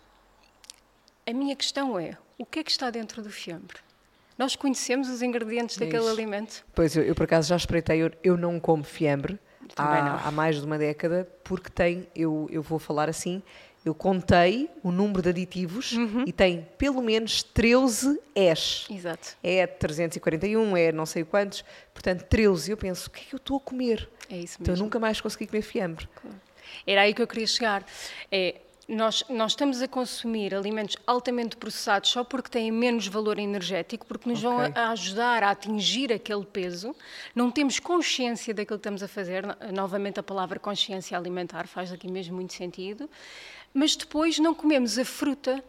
[1.26, 3.78] A minha questão é: o que é que está dentro do fiambre?
[4.36, 6.64] Nós conhecemos os ingredientes é daquele alimento?
[6.74, 9.38] Pois, eu, eu, por acaso já espreitei, eu, eu não como fiambre
[9.76, 13.40] há, há, mais de uma década, porque tem, eu, eu vou falar assim,
[13.84, 16.24] eu contei o número de aditivos uhum.
[16.26, 18.86] e tem pelo menos 13 ES.
[18.90, 19.36] Exato.
[19.42, 22.72] É 341, é não sei quantos, portanto 13.
[22.72, 24.08] Eu penso, o que é que eu estou a comer?
[24.28, 24.62] É isso mesmo.
[24.62, 26.08] Então eu nunca mais consegui comer fiambre.
[26.14, 26.36] Claro.
[26.86, 27.84] Era aí que eu queria chegar.
[28.32, 28.56] É,
[28.88, 34.28] nós, nós, estamos a consumir alimentos altamente processados só porque têm menos valor energético, porque
[34.28, 34.50] nos okay.
[34.50, 36.94] vão a ajudar a atingir aquele peso.
[37.34, 39.44] Não temos consciência daquilo que estamos a fazer.
[39.72, 43.08] Novamente, a palavra consciência alimentar faz aqui mesmo muito sentido.
[43.72, 45.64] Mas depois não comemos a fruta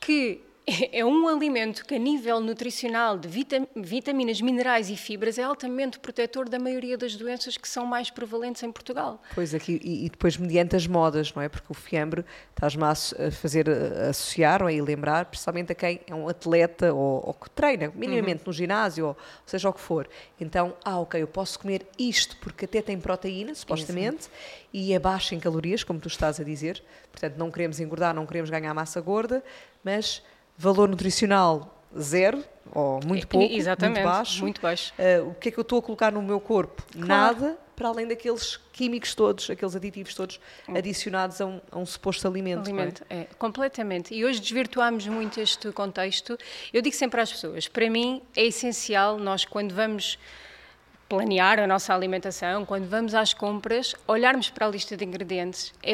[0.00, 0.40] que
[0.92, 3.28] é um alimento que, a nível nutricional, de
[3.76, 8.62] vitaminas, minerais e fibras, é altamente protetor da maioria das doenças que são mais prevalentes
[8.62, 9.20] em Portugal.
[9.34, 11.48] Pois aqui, e, depois mediante as modas, não é?
[11.48, 13.68] Porque o fiambre estás-me a fazer
[14.08, 18.38] associar ou a lembrar, principalmente a quem é um atleta ou, ou que treina minimamente
[18.38, 18.46] uhum.
[18.46, 20.08] no ginásio, ou seja o que for.
[20.40, 24.28] Então, ah, ok, eu posso comer isto porque até tem proteína, supostamente,
[24.72, 26.82] e é baixo em calorias, como tu estás a dizer.
[27.10, 29.42] Portanto, não queremos engordar, não queremos ganhar massa gorda,
[29.84, 30.22] mas
[30.56, 32.42] valor nutricional zero,
[32.74, 34.42] ou muito pouco, Exatamente, muito baixo.
[34.42, 34.94] Muito baixo.
[34.98, 36.82] Uh, o que é que eu estou a colocar no meu corpo?
[36.92, 37.06] Claro.
[37.06, 40.76] Nada, para além daqueles químicos todos, aqueles aditivos todos hum.
[40.76, 42.60] adicionados a um, a um suposto alimento.
[42.60, 42.70] É?
[42.70, 43.16] Alimento, é?
[43.18, 43.26] é?
[43.38, 44.14] completamente.
[44.14, 46.38] E hoje desvirtuamos muito este contexto.
[46.72, 50.18] Eu digo sempre às pessoas, para mim é essencial nós quando vamos
[51.08, 55.74] planear a nossa alimentação, quando vamos às compras, olharmos para a lista de ingredientes.
[55.82, 55.92] É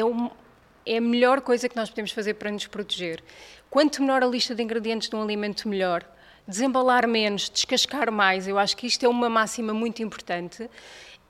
[0.85, 3.21] é a melhor coisa que nós podemos fazer para nos proteger.
[3.69, 6.03] Quanto menor a lista de ingredientes de um alimento, melhor.
[6.47, 8.47] desembalar menos, descascar mais.
[8.47, 10.67] Eu acho que isto é uma máxima muito importante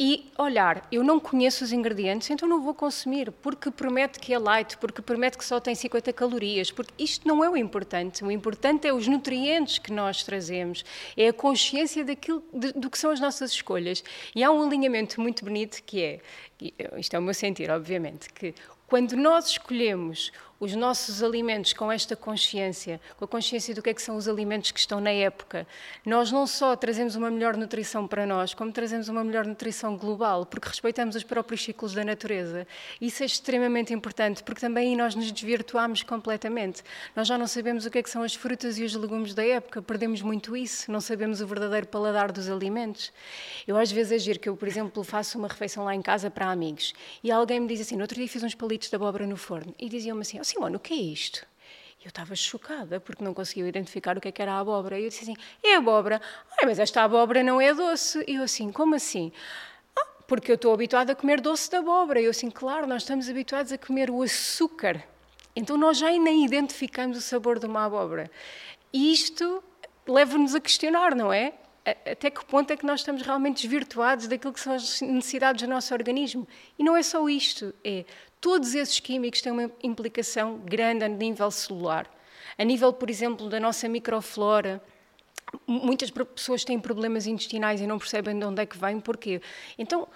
[0.02, 4.39] e olhar, eu não conheço os ingredientes, então não vou consumir, porque promete que é
[4.39, 8.23] light, porque promete que só tem 50 calorias, porque isto não é o importante.
[8.23, 10.86] O importante é os nutrientes que nós trazemos,
[11.17, 14.02] é a consciência daquilo, de, do que são as nossas escolhas.
[14.34, 16.19] E há um alinhamento muito bonito que é,
[16.97, 18.56] isto é o meu sentir, obviamente, que
[18.88, 23.93] quando nós escolhemos os nossos alimentos com esta consciência, com a consciência do que é
[23.93, 25.65] que são os alimentos que estão na época,
[26.05, 30.45] nós não só trazemos uma melhor nutrição para nós, como trazemos uma melhor nutrição global,
[30.45, 32.67] porque respeitamos os próprios ciclos da natureza.
[32.99, 36.83] Isso é extremamente importante, porque também aí nós nos desvirtuamos completamente.
[37.15, 39.45] Nós já não sabemos o que é que são as frutas e os legumes da
[39.45, 43.11] época, perdemos muito isso, não sabemos o verdadeiro paladar dos alimentos.
[43.67, 46.49] Eu às vezes agir que eu, por exemplo, faço uma refeição lá em casa para
[46.49, 46.93] amigos
[47.23, 49.73] e alguém me diz assim, no outro dia fiz uns palitos de abóbora no forno
[49.77, 51.45] e diziam-me assim, Simone, o que é isto?
[52.03, 54.99] Eu estava chocada porque não conseguia identificar o que, é que era a abóbora.
[54.99, 56.21] E eu disse assim: é abóbora.
[56.59, 58.23] Ai, mas esta abóbora não é doce.
[58.27, 59.31] E eu assim: como assim?
[59.95, 62.19] Ah, porque eu estou habituada a comer doce de abóbora.
[62.19, 65.03] E eu assim: claro, nós estamos habituados a comer o açúcar.
[65.55, 68.31] Então nós já nem identificamos o sabor de uma abóbora.
[68.93, 69.62] E isto
[70.07, 71.53] leva-nos a questionar, não é?
[71.85, 75.67] Até que ponto é que nós estamos realmente desvirtuados daquilo que são as necessidades do
[75.67, 76.47] nosso organismo?
[76.77, 78.05] E não é só isto, é
[78.41, 82.10] Todos esses químicos têm uma implicação grande a nível celular.
[82.58, 84.82] A nível, por exemplo, da nossa microflora,
[85.67, 89.41] muitas pessoas têm problemas intestinais e não percebem de onde é que vem, porquê?
[89.78, 90.08] Então,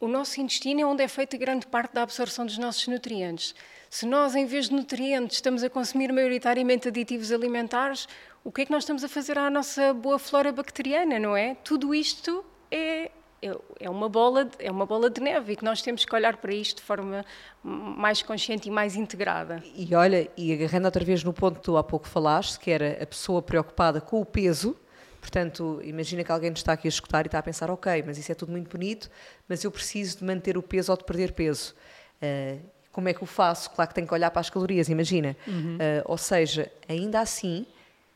[0.00, 3.54] o nosso intestino é onde é feita grande parte da absorção dos nossos nutrientes.
[3.90, 8.08] Se nós, em vez de nutrientes, estamos a consumir maioritariamente aditivos alimentares,
[8.42, 11.54] o que é que nós estamos a fazer à nossa boa flora bacteriana, não é?
[11.56, 13.10] Tudo isto é,
[13.42, 16.52] é uma bola é uma bola de neve e que nós temos que olhar para
[16.52, 17.24] isto de forma
[17.62, 19.62] mais consciente e mais integrada.
[19.74, 23.02] E olha, e agarrando outra vez no ponto que tu há pouco falaste, que era
[23.02, 24.76] a pessoa preocupada com o peso,
[25.20, 28.30] portanto, imagina que alguém está aqui a escutar e está a pensar, ok, mas isso
[28.30, 29.10] é tudo muito bonito,
[29.48, 31.74] mas eu preciso de manter o peso ou de perder peso.
[32.22, 32.60] Uh,
[32.92, 33.70] como é que o faço?
[33.70, 35.36] Claro que tenho que olhar para as calorias, imagina.
[35.46, 35.76] Uhum.
[35.76, 37.66] Uh, ou seja, ainda assim,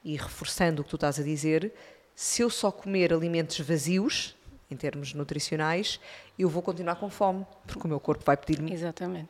[0.04, 1.72] e reforçando o que tu estás a dizer,
[2.14, 4.36] se eu só comer alimentos vazios,
[4.74, 6.00] em termos nutricionais,
[6.38, 8.72] eu vou continuar com fome, porque o meu corpo vai pedir-me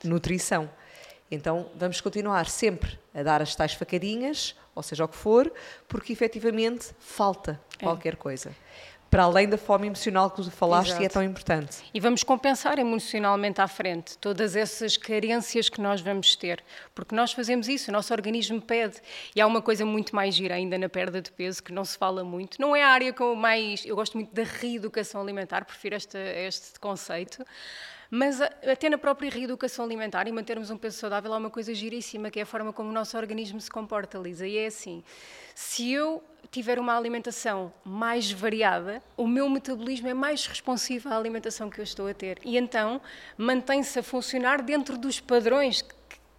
[0.04, 0.70] nutrição.
[1.30, 5.52] Então vamos continuar sempre a dar as tais facadinhas, ou seja o que for,
[5.86, 7.84] porque efetivamente falta é.
[7.84, 8.54] qualquer coisa
[9.14, 11.02] para além da fome emocional que tu falaste Exato.
[11.04, 11.76] e é tão importante.
[11.94, 17.32] E vamos compensar emocionalmente à frente todas essas carências que nós vamos ter, porque nós
[17.32, 18.96] fazemos isso, o nosso organismo pede.
[19.32, 21.96] E há uma coisa muito mais gira ainda na perda de peso que não se
[21.96, 22.60] fala muito.
[22.60, 23.86] Não é a área que eu mais.
[23.86, 27.46] Eu gosto muito da reeducação alimentar, prefiro este, este conceito.
[28.16, 32.30] Mas até na própria reeducação alimentar e mantermos um peso saudável há uma coisa giríssima,
[32.30, 34.46] que é a forma como o nosso organismo se comporta, Lisa.
[34.46, 35.02] E é assim:
[35.52, 41.68] se eu tiver uma alimentação mais variada, o meu metabolismo é mais responsivo à alimentação
[41.68, 42.38] que eu estou a ter.
[42.44, 43.00] E então
[43.36, 45.84] mantém-se a funcionar dentro dos padrões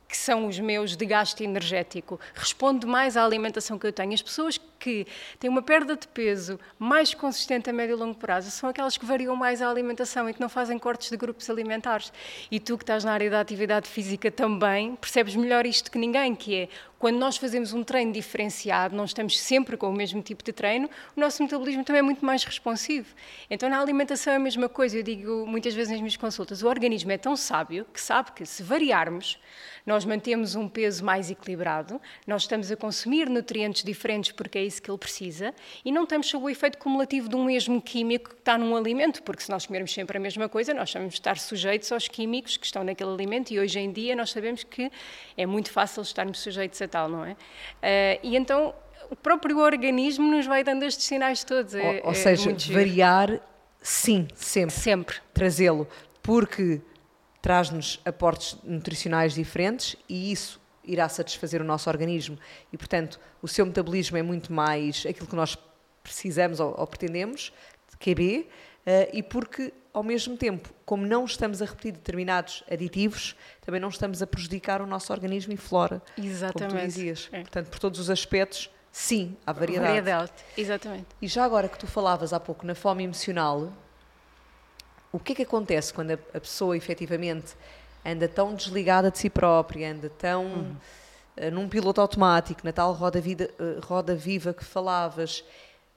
[0.07, 2.17] que são os meus de gasto energético.
[2.33, 4.13] Responde mais à alimentação que eu tenho.
[4.13, 5.08] As pessoas que
[5.39, 9.04] têm uma perda de peso mais consistente a médio e longo prazo são aquelas que
[9.04, 12.13] variam mais a alimentação e que não fazem cortes de grupos alimentares.
[12.52, 16.36] E tu que estás na área da atividade física também percebes melhor isto que ninguém,
[16.36, 16.69] que é
[17.00, 20.89] quando nós fazemos um treino diferenciado, não estamos sempre com o mesmo tipo de treino,
[21.15, 23.13] o nosso metabolismo também é muito mais responsivo.
[23.50, 24.98] Então na alimentação é a mesma coisa.
[24.98, 28.45] Eu digo muitas vezes nas minhas consultas, o organismo é tão sábio que sabe que
[28.45, 29.38] se variarmos,
[29.86, 34.81] nós mantemos um peso mais equilibrado, nós estamos a consumir nutrientes diferentes porque é isso
[34.81, 38.39] que ele precisa e não estamos sob o efeito cumulativo de um mesmo químico que
[38.39, 41.91] está num alimento, porque se nós comermos sempre a mesma coisa, nós vamos estar sujeitos
[41.91, 44.91] aos químicos que estão naquele alimento e hoje em dia nós sabemos que
[45.38, 47.31] é muito fácil estarmos sujeitos a tal, não é?
[47.31, 48.73] Uh, e então
[49.09, 51.75] o próprio organismo nos vai dando estes sinais todos.
[51.75, 53.39] É, ou, ou é seja, variar,
[53.81, 54.75] sim, sempre.
[54.75, 55.15] Sempre.
[55.33, 55.88] Trazê-lo,
[56.21, 56.81] porque
[57.41, 62.38] traz-nos aportes nutricionais diferentes e isso irá satisfazer o nosso organismo
[62.71, 65.58] e, portanto, o seu metabolismo é muito mais aquilo que nós
[66.04, 67.52] precisamos ou, ou pretendemos,
[67.89, 68.50] de QB, uh,
[68.86, 73.89] eh, e porque, ao mesmo tempo, como não estamos a repetir determinados aditivos, também não
[73.89, 76.71] estamos a prejudicar o nosso organismo e flora, Exatamente.
[76.71, 77.30] como tu dizias.
[77.32, 77.41] É.
[77.41, 79.88] Portanto, por todos os aspectos, sim, há variedade.
[79.88, 81.08] Variedade, exatamente.
[81.19, 83.74] E já agora que tu falavas há pouco na fome emocional,
[85.12, 87.56] o que é que acontece quando a, a pessoa efetivamente
[88.05, 90.75] anda tão desligada de si própria, anda tão uhum.
[91.37, 95.43] uh, num piloto automático, na tal roda, vida, uh, roda viva que falavas,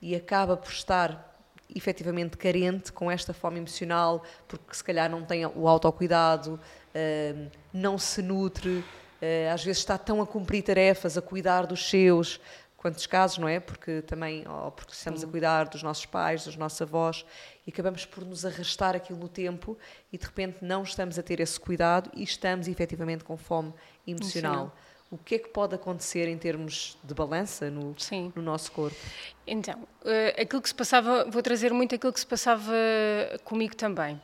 [0.01, 1.27] e acaba por estar
[1.75, 7.99] efetivamente carente com esta fome emocional, porque se calhar não tem o autocuidado, uh, não
[7.99, 8.83] se nutre,
[9.53, 12.41] às vezes está tão a cumprir tarefas, a cuidar dos seus,
[12.79, 13.61] quantos casos, não é?
[13.61, 15.27] Porque também, ou porque estamos Sim.
[15.27, 17.27] a cuidar dos nossos pais, dos nossos avós,
[17.67, 19.77] e acabamos por nos arrastar aquilo no tempo
[20.11, 23.75] e de repente não estamos a ter esse cuidado e estamos efetivamente com fome
[24.07, 24.73] emocional.
[24.75, 24.89] Sim.
[25.11, 27.97] O que é que pode acontecer em termos de balança no,
[28.37, 28.97] no nosso corpo?
[29.47, 32.73] Então, uh, aquilo que se passava, vou trazer muito aquilo que se passava
[33.43, 34.21] comigo também.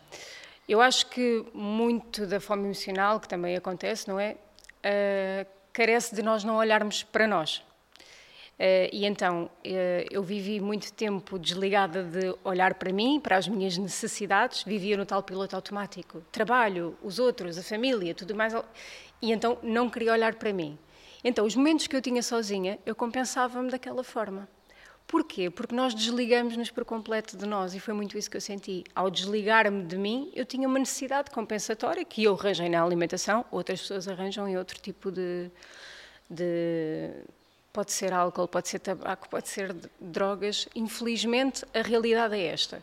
[0.68, 4.36] Eu acho que muito da fome emocional, que também acontece, não é?
[4.84, 7.64] Uh, carece de nós não olharmos para nós.
[8.54, 9.50] Uh, e então uh,
[10.10, 15.04] eu vivi muito tempo desligada de olhar para mim, para as minhas necessidades, vivia no
[15.04, 18.54] tal piloto automático, trabalho, os outros, a família, tudo mais,
[19.20, 20.78] e então não queria olhar para mim.
[21.24, 24.48] Então os momentos que eu tinha sozinha, eu compensava-me daquela forma.
[25.06, 25.50] Porquê?
[25.50, 28.84] Porque nós desligamos-nos por completo de nós e foi muito isso que eu senti.
[28.94, 33.80] Ao desligar-me de mim, eu tinha uma necessidade compensatória que eu arranjei na alimentação, outras
[33.80, 35.50] pessoas arranjam em outro tipo de,
[36.30, 37.10] de
[37.74, 40.68] pode ser álcool, pode ser tabaco, pode ser drogas.
[40.76, 42.80] Infelizmente, a realidade é esta.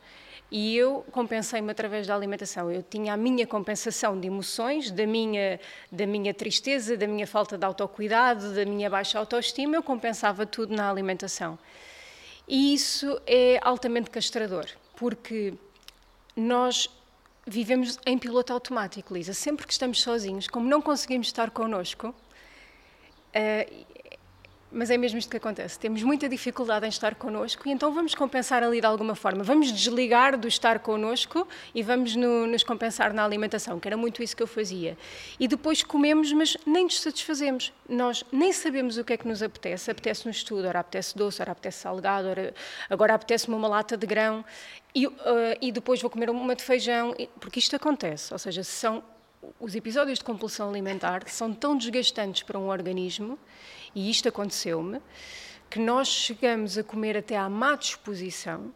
[0.51, 2.69] E eu compensei-me através da alimentação.
[2.69, 7.58] Eu tinha a minha compensação de emoções, da minha, da minha tristeza, da minha falta
[7.58, 11.58] de autocuidado, da minha baixa autoestima, eu compensava tudo na alimentação.
[12.45, 14.65] E isso é altamente castrador,
[14.97, 15.54] porque
[16.36, 16.89] nós
[17.47, 19.34] vivemos em piloto automático, Lisa.
[19.34, 23.86] Sempre que estamos sozinhos, como não conseguimos estar connosco, uh,
[24.71, 25.77] mas é mesmo isto que acontece.
[25.77, 29.43] Temos muita dificuldade em estar connosco e então vamos compensar ali de alguma forma.
[29.43, 34.23] Vamos desligar do estar connosco e vamos no, nos compensar na alimentação, que era muito
[34.23, 34.97] isso que eu fazia.
[35.39, 37.73] E depois comemos, mas nem nos satisfazemos.
[37.88, 39.91] Nós nem sabemos o que é que nos apetece.
[39.91, 40.67] Apetece-nos tudo.
[40.67, 42.53] Ora apetece doce, ora apetece salgado, ora,
[42.89, 44.45] agora apetece-me uma lata de grão
[44.95, 45.12] e, uh,
[45.62, 47.13] e depois vou comer uma de feijão.
[47.39, 48.34] Porque isto acontece.
[48.34, 49.03] Ou seja, são
[49.60, 53.39] os episódios de compulsão alimentar são tão desgastantes para um organismo
[53.95, 55.01] e isto aconteceu-me,
[55.69, 58.73] que nós chegamos a comer até à má disposição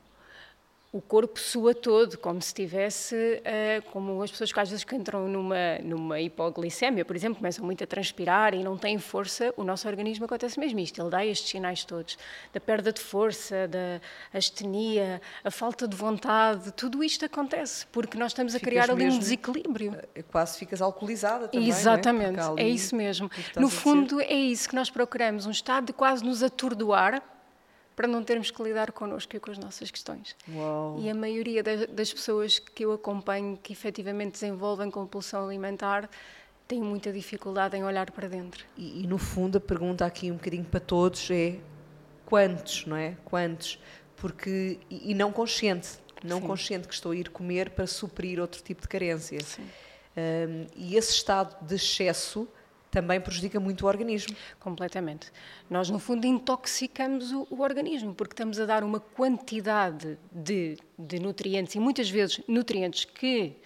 [0.96, 4.96] o corpo sua todo, como se tivesse, uh, como as pessoas que às vezes que
[4.96, 9.64] entram numa, numa hipoglicemia, por exemplo, começam muito a transpirar e não têm força, o
[9.66, 12.18] nosso organismo acontece mesmo isto, ele dá estes sinais todos,
[12.54, 14.00] da perda de força, da
[14.34, 19.10] astenia, a falta de vontade, tudo isto acontece, porque nós estamos a ficas criar ali
[19.10, 19.98] um desequilíbrio.
[20.16, 22.64] Eh, quase ficas alcoolizada também, Exatamente, é?
[22.64, 22.70] é?
[22.70, 23.30] isso mesmo.
[23.58, 27.22] No fundo é isso que nós procuramos, um estado de quase nos atordoar,
[27.96, 30.36] para não termos que lidar connosco e com as nossas questões.
[30.50, 31.00] Uau.
[31.00, 36.10] E a maioria das pessoas que eu acompanho que efetivamente desenvolvem compulsão alimentar
[36.68, 38.66] têm muita dificuldade em olhar para dentro.
[38.76, 41.60] E, e, no fundo a pergunta aqui um bocadinho para todos é
[42.26, 43.16] quantos, não é?
[43.24, 43.80] Quantos?
[44.18, 45.90] Porque e, e não consciente,
[46.24, 46.48] não Sim.
[46.48, 49.40] consciente que estou a ir comer para suprir outro tipo de carência.
[50.18, 52.48] Um, e esse estado de excesso
[52.96, 54.34] também prejudica muito o organismo.
[54.58, 55.30] Completamente.
[55.70, 61.20] Nós, no fundo, intoxicamos o, o organismo, porque estamos a dar uma quantidade de, de
[61.20, 63.58] nutrientes, e muitas vezes nutrientes que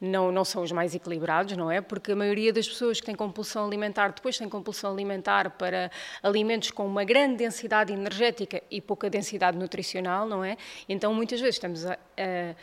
[0.00, 1.82] não, não são os mais equilibrados, não é?
[1.82, 5.90] Porque a maioria das pessoas que têm compulsão alimentar depois têm compulsão alimentar para
[6.22, 10.56] alimentos com uma grande densidade energética e pouca densidade nutricional, não é?
[10.88, 12.54] Então muitas vezes estamos a, a,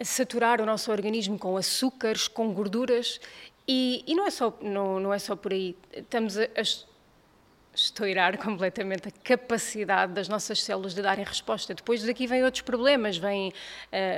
[0.00, 3.20] a saturar o nosso organismo com açúcares, com gorduras
[3.66, 5.76] e, e, não, é só, não, não é só por aí.
[5.92, 6.62] Estamos a, a
[7.74, 11.74] estourar completamente a capacidade das nossas células de darem resposta.
[11.74, 13.52] Depois daqui vêm outros problemas, vêm uh,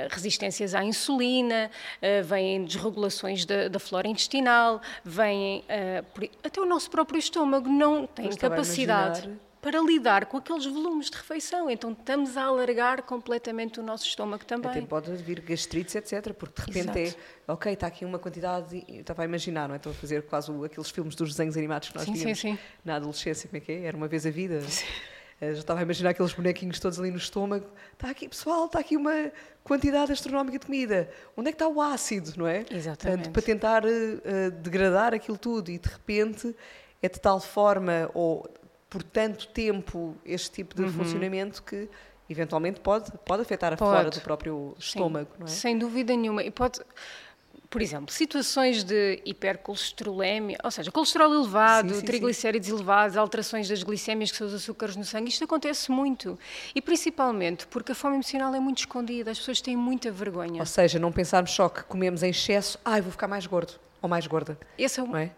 [0.09, 6.89] resistências à insulina, uh, vêm desregulações da, da flora intestinal, vêm uh, até o nosso
[6.89, 9.29] próprio estômago não tem capacidade
[9.65, 11.71] para lidar com aqueles volumes de refeição.
[11.71, 14.69] Então estamos a alargar completamente o nosso estômago também.
[14.69, 16.33] Até pode vir gastrites, etc.
[16.33, 17.19] Porque de repente Exato.
[17.47, 19.77] é, ok, está aqui uma quantidade, eu estava a imaginar, não é?
[19.77, 22.59] Estou a fazer quase aqueles filmes dos desenhos animados que nós sim, víamos sim, sim.
[22.85, 23.85] na adolescência, como é que é?
[23.85, 24.61] Era uma vez a vida.
[24.61, 24.85] Sim.
[25.41, 27.65] Eh, já estava a imaginar aqueles bonequinhos todos ali no estômago.
[27.93, 29.31] Está aqui, pessoal, está aqui uma
[29.63, 31.09] quantidade astronómica de comida.
[31.35, 32.65] Onde é que está o ácido, não é?
[32.69, 33.29] Exatamente.
[33.29, 36.55] Portanto, para tentar uh, degradar aquilo tudo e de repente
[37.01, 38.47] é de tal forma, ou
[38.95, 40.89] por tanto tempo este tipo de uhum.
[40.89, 41.89] funcionamento que
[42.29, 43.91] eventualmente pode, pode afetar a pode.
[43.91, 45.49] flora do próprio estômago, Sim, não é?
[45.49, 46.41] Sem dúvida nenhuma.
[46.41, 46.79] E pode,
[47.69, 52.73] por exemplo, situações de hipercolesterolemia, ou seja, colesterol elevado, sim, sim, triglicéridos sim.
[52.73, 56.39] elevados, alterações das glicémias, que são os açúcares no sangue, isto acontece muito.
[56.73, 60.61] E principalmente porque a fome emocional é muito escondida, as pessoas têm muita vergonha.
[60.61, 63.73] Ou seja, não pensarmos só que comemos em excesso, ai, vou ficar mais gordo
[64.05, 64.57] ou mais gorda.
[64.77, 65.31] Esse é, o, é?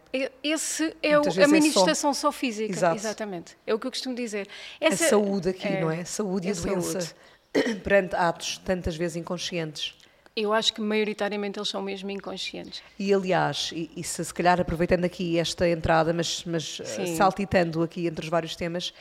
[0.43, 2.72] Esse é o, a manifestação é só, só física.
[2.72, 2.95] Exato.
[2.95, 3.57] Exatamente.
[3.65, 4.47] É o que eu costumo dizer.
[4.80, 6.03] Essa, a saúde aqui, é, não é?
[6.03, 7.80] Saúde e a doença saúde.
[7.84, 9.95] perante atos tantas vezes inconscientes.
[10.36, 12.84] Eu acho que maioritariamente eles são mesmo inconscientes.
[12.99, 16.80] E aliás, e, e se, se calhar aproveitando aqui esta entrada, mas, mas
[17.18, 18.93] saltitando aqui entre os vários temas,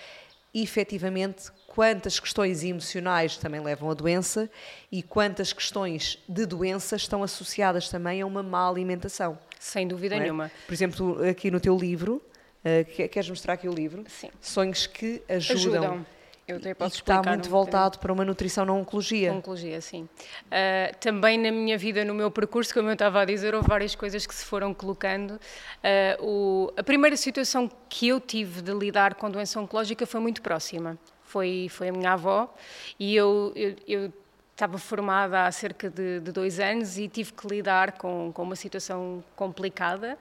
[0.55, 4.51] efetivamente quantas questões emocionais também levam à doença
[4.91, 9.39] e quantas questões de doença estão associadas também a uma má alimentação.
[9.59, 10.21] Sem dúvida é?
[10.21, 10.51] nenhuma.
[10.67, 12.23] Por exemplo, aqui no teu livro,
[12.65, 14.05] uh, queres mostrar aqui o livro?
[14.09, 14.31] Sim.
[14.41, 15.85] Sonhos que ajudam.
[15.85, 16.07] Ajudam.
[16.49, 19.33] Eu até posso e está muito um voltado para uma nutrição na oncologia.
[19.33, 20.09] Oncologia, sim.
[20.45, 23.97] Uh, também na minha vida, no meu percurso, como eu estava a dizer, houve várias
[23.97, 25.33] coisas que se foram colocando.
[25.33, 30.41] Uh, o, a primeira situação que eu tive de lidar com doença oncológica foi muito
[30.41, 30.97] próxima.
[31.25, 32.55] Foi, foi a minha avó
[33.01, 34.13] e eu, eu, eu
[34.57, 38.57] estava formada há cerca de, de, dois anos e tive que lidar com, com uma
[38.57, 40.19] situação complicada.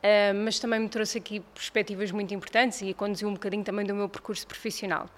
[0.00, 3.94] Uh, mas também me trouxe aqui perspectivas muito importantes e conduziu um bocadinho também do
[3.94, 5.08] meu percurso profissional.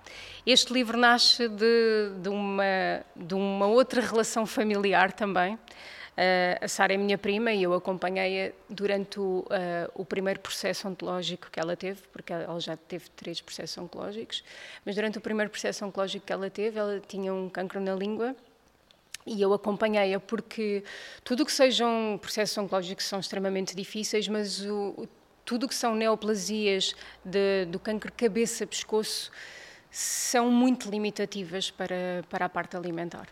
[0.46, 5.54] Este livro nasce de, de, uma, de uma outra relação familiar também.
[5.54, 10.86] Uh, a Sara é minha prima e eu acompanhei-a durante o, uh, o, primeiro processo
[10.86, 14.44] ontológico que ela teve, porque ela já teve três processos oncológicos,
[14.84, 18.36] mas durante o primeiro processo oncológico que ela teve, ela tinha um cancro na língua
[19.26, 20.82] e eu acompanhei-a porque
[21.22, 25.08] tudo o que sejam processos oncológicos são extremamente difíceis, mas o,
[25.44, 26.94] tudo o que são neoplasias
[27.24, 29.30] de, do câncer cabeça-pescoço
[29.90, 33.28] são muito limitativas para, para a parte alimentar.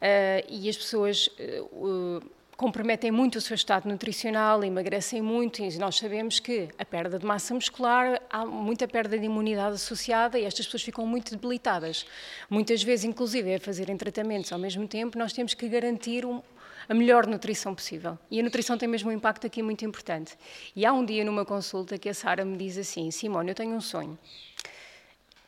[0.00, 1.28] Uh, e as pessoas
[1.72, 2.22] uh,
[2.60, 7.24] comprometem muito o seu estado nutricional, emagrecem muito, e nós sabemos que a perda de
[7.24, 12.04] massa muscular, há muita perda de imunidade associada e estas pessoas ficam muito debilitadas.
[12.50, 16.42] Muitas vezes, inclusive, a fazerem tratamentos ao mesmo tempo, nós temos que garantir um,
[16.86, 18.18] a melhor nutrição possível.
[18.30, 20.36] E a nutrição tem mesmo um impacto aqui muito importante.
[20.76, 23.74] E há um dia numa consulta que a Sara me diz assim: Simone, eu tenho
[23.74, 24.18] um sonho.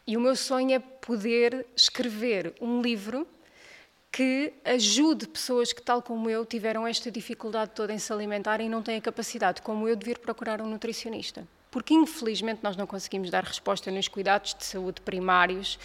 [0.07, 3.27] E o meu sonho é poder escrever um livro
[4.13, 8.69] que ajude pessoas que, tal como eu, tiveram esta dificuldade toda em se alimentar e
[8.69, 11.49] não têm a capacidade, como eu, de vir procurar um nutricionista.
[11.71, 15.79] Porque, infelizmente, nós não conseguimos dar resposta nos cuidados de saúde primários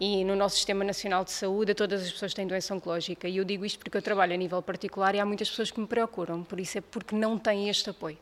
[0.00, 3.28] e no nosso Sistema Nacional de Saúde a todas as pessoas que têm doença oncológica.
[3.28, 5.78] E eu digo isto porque eu trabalho a nível particular e há muitas pessoas que
[5.78, 8.16] me procuram, por isso é porque não têm este apoio.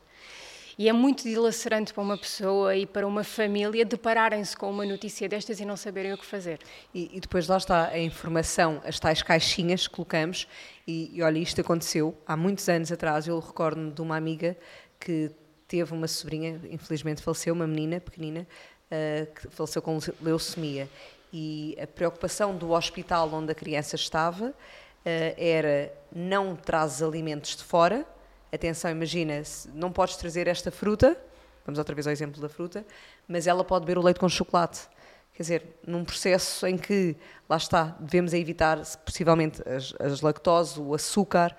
[0.77, 5.29] E é muito dilacerante para uma pessoa e para uma família depararem-se com uma notícia
[5.29, 6.59] destas e não saberem o que fazer.
[6.93, 10.47] E, e depois lá está a informação, as tais caixinhas que colocamos,
[10.87, 13.27] e, e olha, isto aconteceu há muitos anos atrás.
[13.27, 14.57] Eu recordo-me de uma amiga
[14.99, 15.31] que
[15.67, 18.47] teve uma sobrinha, infelizmente faleceu, uma menina pequenina,
[18.91, 20.89] uh, que faleceu com leucemia.
[21.31, 24.53] E a preocupação do hospital onde a criança estava uh,
[25.05, 28.05] era não traz alimentos de fora,
[28.53, 29.41] atenção, imagina,
[29.73, 31.17] não podes trazer esta fruta,
[31.65, 32.85] vamos outra vez ao exemplo da fruta,
[33.27, 34.81] mas ela pode beber o leite com chocolate.
[35.33, 37.15] Quer dizer, num processo em que,
[37.49, 41.55] lá está, devemos evitar possivelmente as, as lactose, o açúcar,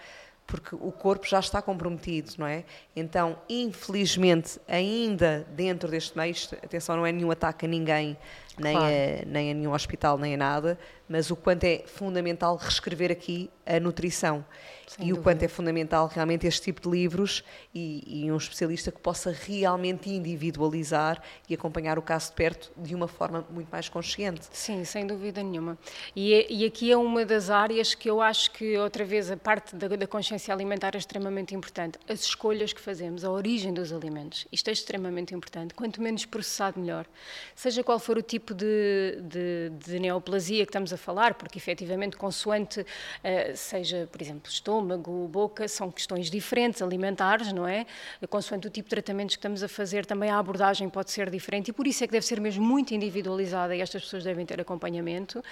[0.46, 2.64] porque o corpo já está comprometido, não é?
[2.94, 8.16] Então, infelizmente, ainda dentro deste meio, atenção, não é nenhum ataque a ninguém,
[8.58, 8.94] nem, claro.
[8.94, 10.78] a, nem a nenhum hospital, nem a nada,
[11.08, 14.44] mas o quanto é fundamental reescrever aqui a nutrição.
[14.86, 15.20] Sem e dúvida.
[15.20, 17.42] o quanto é fundamental realmente este tipo de livros
[17.74, 22.94] e, e, um especialista que possa realmente individualizar e acompanhar o caso de perto de
[22.94, 24.46] uma forma muito mais consciente.
[24.52, 25.78] Sim, sem dúvida nenhuma.
[26.14, 29.74] E, e aqui é uma das áreas que eu acho que, outra vez, a parte
[29.74, 31.98] da, da consciência alimentar é extremamente importante.
[32.06, 35.72] As escolhas que fazemos, a origem dos alimentos, isto é extremamente importante.
[35.72, 37.06] Quanto menos processado, melhor.
[37.56, 42.16] Seja qual for o tipo de, de, de neoplasia que estamos a falar, porque efetivamente,
[42.16, 42.84] consoante, uh,
[43.56, 47.86] seja, por exemplo, estômago, boca, são questões diferentes, alimentares, não é?
[48.28, 51.68] Consoante o tipo de tratamentos que estamos a fazer, também a abordagem pode ser diferente
[51.68, 54.60] e por isso é que deve ser mesmo muito individualizada e estas pessoas devem ter
[54.60, 55.42] acompanhamento,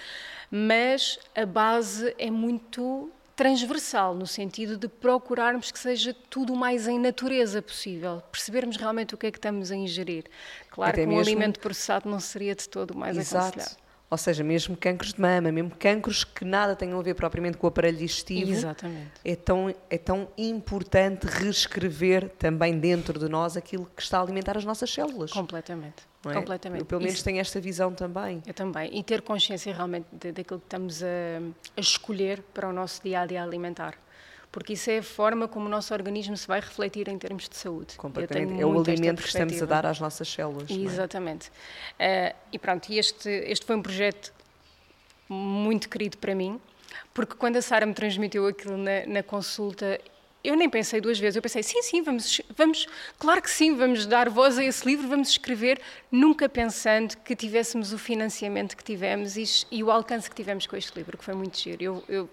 [0.51, 6.86] mas a base é muito transversal, no sentido de procurarmos que seja tudo o mais
[6.86, 10.24] em natureza possível, percebermos realmente o que é que estamos a ingerir.
[10.70, 11.22] Claro Até que um mesmo...
[11.22, 13.58] alimento processado não seria de todo o mais Exato.
[13.58, 13.81] aconselhável.
[14.12, 17.66] Ou seja, mesmo cancros de mama, mesmo cancros que nada tenham a ver propriamente com
[17.66, 18.50] o aparelho digestivo.
[18.50, 19.10] Exatamente.
[19.24, 24.58] É tão, é tão importante reescrever também dentro de nós aquilo que está a alimentar
[24.58, 25.32] as nossas células.
[25.32, 26.02] Completamente.
[26.26, 26.34] É?
[26.34, 26.80] Completamente.
[26.80, 28.42] Eu, pelo menos Isso, tenho esta visão também.
[28.46, 28.94] Eu também.
[28.94, 31.06] E ter consciência realmente daquilo que estamos a,
[31.74, 33.96] a escolher para o nosso dia a dia alimentar
[34.53, 37.57] porque isso é a forma como o nosso organismo se vai refletir em termos de
[37.57, 37.96] saúde.
[37.96, 38.61] Completamente.
[38.61, 40.70] É o alimento que estamos a dar às nossas células.
[40.70, 40.74] É?
[40.74, 41.50] Exatamente.
[41.98, 42.34] É?
[42.34, 44.32] Uh, e pronto, este, este foi um projeto
[45.28, 46.61] muito querido para mim,
[47.14, 49.98] porque quando a Sara me transmitiu aquilo na, na consulta,
[50.44, 52.86] eu nem pensei duas vezes, eu pensei, sim, sim, vamos, vamos,
[53.18, 55.80] claro que sim, vamos dar voz a esse livro, vamos escrever,
[56.11, 60.76] nunca pensando que tivéssemos o financiamento que tivemos e, e o alcance que tivemos com
[60.76, 61.82] este livro, que foi muito giro.
[61.82, 62.30] Eu, eu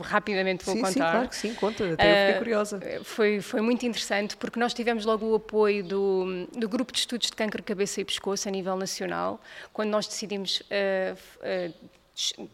[0.00, 0.92] rapidamente vou sim, contar.
[0.92, 2.80] Sim, claro que sim, conta, até uh, eu fiquei ah, curiosa.
[3.04, 7.28] Foi, foi muito interessante porque nós tivemos logo o apoio do, do Grupo de Estudos
[7.28, 9.40] de Câncer, Cabeça e Pescoço a nível nacional,
[9.72, 11.74] quando nós decidimos uh, uh,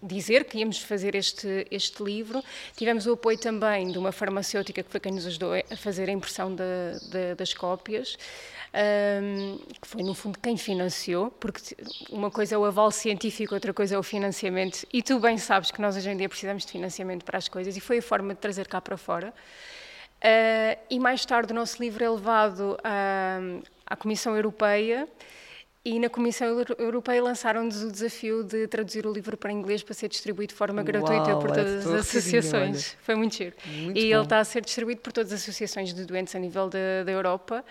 [0.02, 2.42] dizer que íamos fazer este, este livro.
[2.76, 6.12] Tivemos o apoio também de uma farmacêutica que foi quem nos ajudou a fazer a
[6.12, 6.64] impressão de,
[7.10, 8.18] de, das cópias,
[8.74, 11.76] um, que foi no fundo quem financiou, porque
[12.10, 15.70] uma coisa é o aval científico, outra coisa é o financiamento, e tu bem sabes
[15.70, 18.34] que nós hoje em dia precisamos de financiamento para as coisas, e foi a forma
[18.34, 19.32] de trazer cá para fora.
[20.24, 23.38] Uh, e mais tarde o nosso livro é levado à,
[23.86, 25.06] à Comissão Europeia
[25.84, 30.08] e na Comissão Europeia lançaram-nos o desafio de traduzir o livro para inglês para ser
[30.08, 32.96] distribuído de forma Uau, gratuita por é todas as associações.
[33.02, 33.54] Foi muito giro.
[33.66, 34.14] Muito e bom.
[34.14, 37.62] ele está a ser distribuído por todas as associações de doentes a nível da Europa.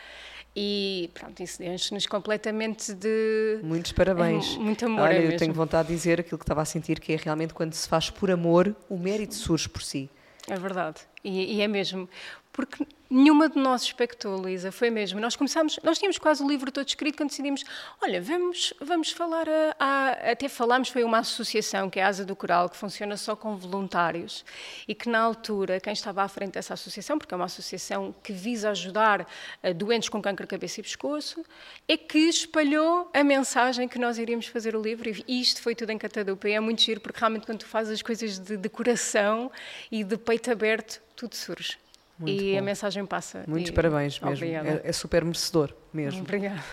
[0.55, 3.59] E pronto, isso enche-nos completamente de.
[3.63, 4.55] Muitos parabéns.
[4.57, 5.01] Muito amor.
[5.01, 5.39] Olha, é eu mesmo.
[5.39, 8.09] tenho vontade de dizer aquilo que estava a sentir, que é realmente quando se faz
[8.09, 10.09] por amor, o mérito surge por si.
[10.47, 11.01] É verdade.
[11.23, 12.07] E, e é mesmo.
[12.53, 15.19] Porque Nenhuma de nós expectou, Luísa, foi mesmo.
[15.19, 17.63] Nós começámos, nós tínhamos quase o livro todo escrito quando decidimos,
[18.01, 22.25] olha, vamos, vamos falar, a, a, até falámos, foi uma associação, que é a Asa
[22.25, 24.43] do Coral, que funciona só com voluntários
[24.87, 28.33] e que na altura, quem estava à frente dessa associação, porque é uma associação que
[28.33, 31.45] visa ajudar uh, doentes com câncer de cabeça e pescoço,
[31.87, 35.91] é que espalhou a mensagem que nós iríamos fazer o livro e isto foi tudo
[35.91, 38.69] em catadupa e é muito giro, porque realmente quando tu fazes as coisas de, de
[38.69, 39.51] coração
[39.91, 41.82] e de peito aberto, tudo surge.
[42.17, 42.59] Muito e bom.
[42.59, 43.43] a mensagem passa.
[43.47, 43.73] Muitos e...
[43.73, 44.45] parabéns mesmo.
[44.45, 46.21] É, é, super merecedor mesmo.
[46.21, 46.63] Obrigada.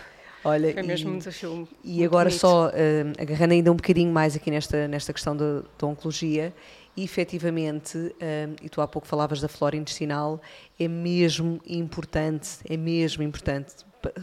[0.43, 1.68] Olha, Foi mesmo e, um desafio.
[1.84, 2.41] E agora bonito.
[2.41, 2.72] só uh,
[3.18, 6.55] agarrando ainda um bocadinho mais aqui nesta, nesta questão da oncologia,
[6.97, 10.41] e efetivamente, uh, e tu há pouco falavas da flora intestinal,
[10.78, 13.74] é mesmo importante, é mesmo importante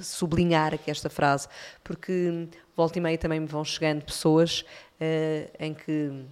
[0.02, 1.48] sublinhar aqui esta frase,
[1.84, 4.62] porque volta e meia também me vão chegando pessoas
[5.00, 6.26] uh, em que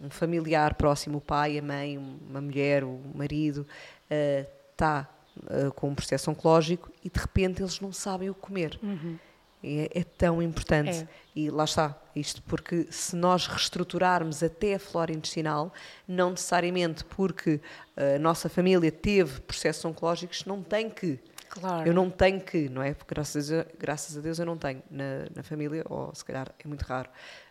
[0.00, 3.66] um familiar próximo, o pai, a mãe, uma mulher, o marido,
[4.08, 8.40] está uh, uh, com um processo oncológico e de repente eles não sabem o que
[8.40, 8.78] comer.
[8.82, 9.18] Uhum.
[9.64, 10.98] É, é, tão importante.
[10.98, 11.08] É.
[11.34, 15.72] E lá está, isto porque se nós reestruturarmos até a flora intestinal,
[16.06, 17.60] não necessariamente porque
[17.96, 21.18] a nossa família teve processos oncológicos, não tem que.
[21.48, 21.88] Claro.
[21.88, 22.92] Eu não tenho que, não é?
[22.92, 26.52] Porque graças a, graças a Deus eu não tenho na, na família, ou se calhar
[26.58, 27.08] é muito raro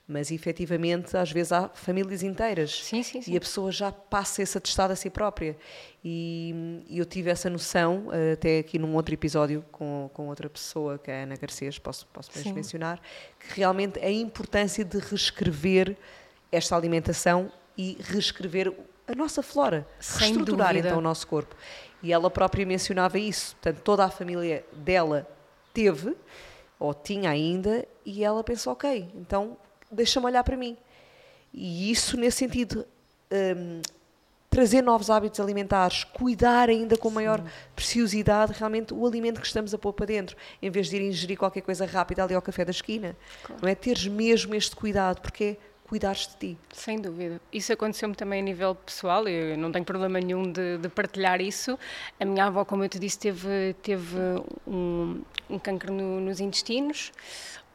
[0.07, 2.83] mas efetivamente às vezes há famílias inteiras.
[2.83, 3.33] Sim, sim, sim.
[3.33, 5.57] e a pessoa já passa esse atestado a si própria.
[6.03, 10.47] E, e, eu tive essa noção eh, até aqui num outro episódio com, com outra
[10.47, 13.01] pessoa que é a Ana Garcês, posso, posso mencionar
[13.39, 15.97] que realmente a importância de reescrever
[16.51, 18.71] esta alimentação e reescrever
[19.07, 20.87] a nossa flora, Sem reestruturar dúvida.
[20.89, 21.55] então o nosso corpo.
[22.03, 25.27] E ela própria mencionava isso, portanto toda a família dela
[25.73, 26.15] teve
[26.77, 29.57] ou tinha ainda e ela pensou, ok, então
[29.91, 30.77] deixa-me olhar para mim.
[31.53, 32.85] E isso, nesse sentido,
[33.31, 33.81] um,
[34.49, 37.47] trazer novos hábitos alimentares, cuidar ainda com maior Sim.
[37.75, 41.37] preciosidade realmente o alimento que estamos a pôr para dentro, em vez de ir ingerir
[41.37, 43.15] qualquer coisa rápida ali ao café da esquina.
[43.43, 43.61] Claro.
[43.61, 43.75] Não é?
[43.75, 45.57] Teres mesmo este cuidado, porque é
[45.87, 46.57] cuidares de ti.
[46.73, 47.39] Sem dúvida.
[47.51, 51.77] Isso aconteceu-me também a nível pessoal, eu não tenho problema nenhum de, de, partilhar isso.
[52.19, 54.17] A minha avó, como eu te disse, teve, teve
[54.65, 57.11] um, um câncer no, nos intestinos.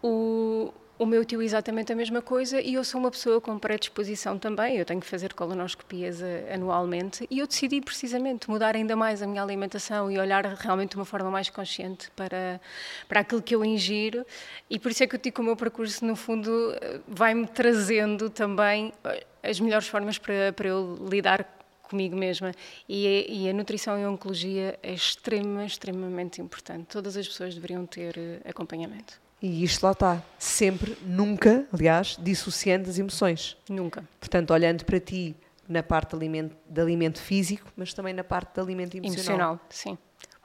[0.03, 4.39] O, o meu tio exatamente a mesma coisa e eu sou uma pessoa com predisposição
[4.39, 4.77] também.
[4.77, 9.27] Eu tenho que fazer colonoscopias eh, anualmente e eu decidi precisamente mudar ainda mais a
[9.27, 12.61] minha alimentação e olhar realmente de uma forma mais consciente para,
[13.09, 14.27] para aquilo que eu ingiro.
[14.69, 16.51] E por isso é que eu digo que o meu percurso, no fundo,
[16.83, 21.49] eh, vai-me trazendo também eh, as melhores formas para, para eu lidar
[21.81, 22.53] comigo mesma.
[22.87, 26.89] E, e, a nutrição e a oncologia é extrema, extremamente importante.
[26.89, 29.30] Todas as pessoas deveriam ter acompanhamento.
[29.43, 33.57] E isto lá está, sempre, nunca, aliás, dissociando as emoções.
[33.69, 34.05] Nunca.
[34.19, 35.35] Portanto, olhando para ti
[35.67, 39.53] na parte de alimento, de alimento físico, mas também na parte de alimento emocional.
[39.53, 39.97] Emocional, sim.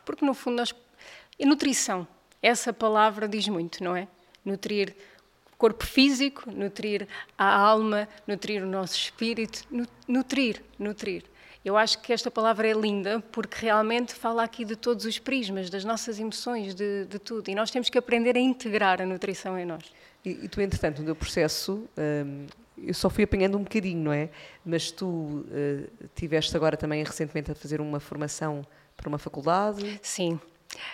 [0.05, 0.73] Porque no fundo nós.
[1.37, 2.07] E nutrição,
[2.41, 4.07] essa palavra diz muito, não é?
[4.45, 4.95] Nutrir
[5.51, 9.63] o corpo físico, nutrir a alma, nutrir o nosso espírito,
[10.07, 11.23] nutrir, nutrir.
[11.65, 15.67] Eu acho que esta palavra é linda porque realmente fala aqui de todos os prismas,
[15.67, 17.49] das nossas emoções, de, de tudo.
[17.49, 19.83] E nós temos que aprender a integrar a nutrição em nós.
[20.23, 22.45] E, e tu, entretanto, no teu processo, hum,
[22.77, 24.29] eu só fui apanhando um bocadinho, não é?
[24.63, 28.63] Mas tu uh, tiveste agora também recentemente a fazer uma formação
[28.95, 29.99] para uma faculdade?
[30.03, 30.39] Sim,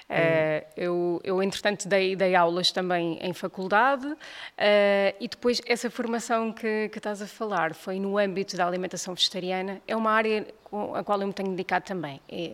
[0.09, 4.17] Uh, eu, eu, entretanto, dei, dei, aulas também em faculdade uh,
[5.19, 9.81] e depois essa formação que, que, estás a falar foi no âmbito da alimentação vegetariana.
[9.87, 10.47] É uma área
[10.95, 12.19] a qual eu me tenho dedicado também.
[12.29, 12.53] É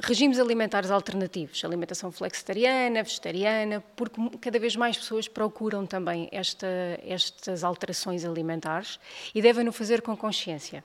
[0.00, 6.66] regimes alimentares alternativos, alimentação flexitariana, vegetariana, porque cada vez mais pessoas procuram também esta,
[7.04, 8.98] estas alterações alimentares
[9.34, 10.82] e devem-no fazer com consciência.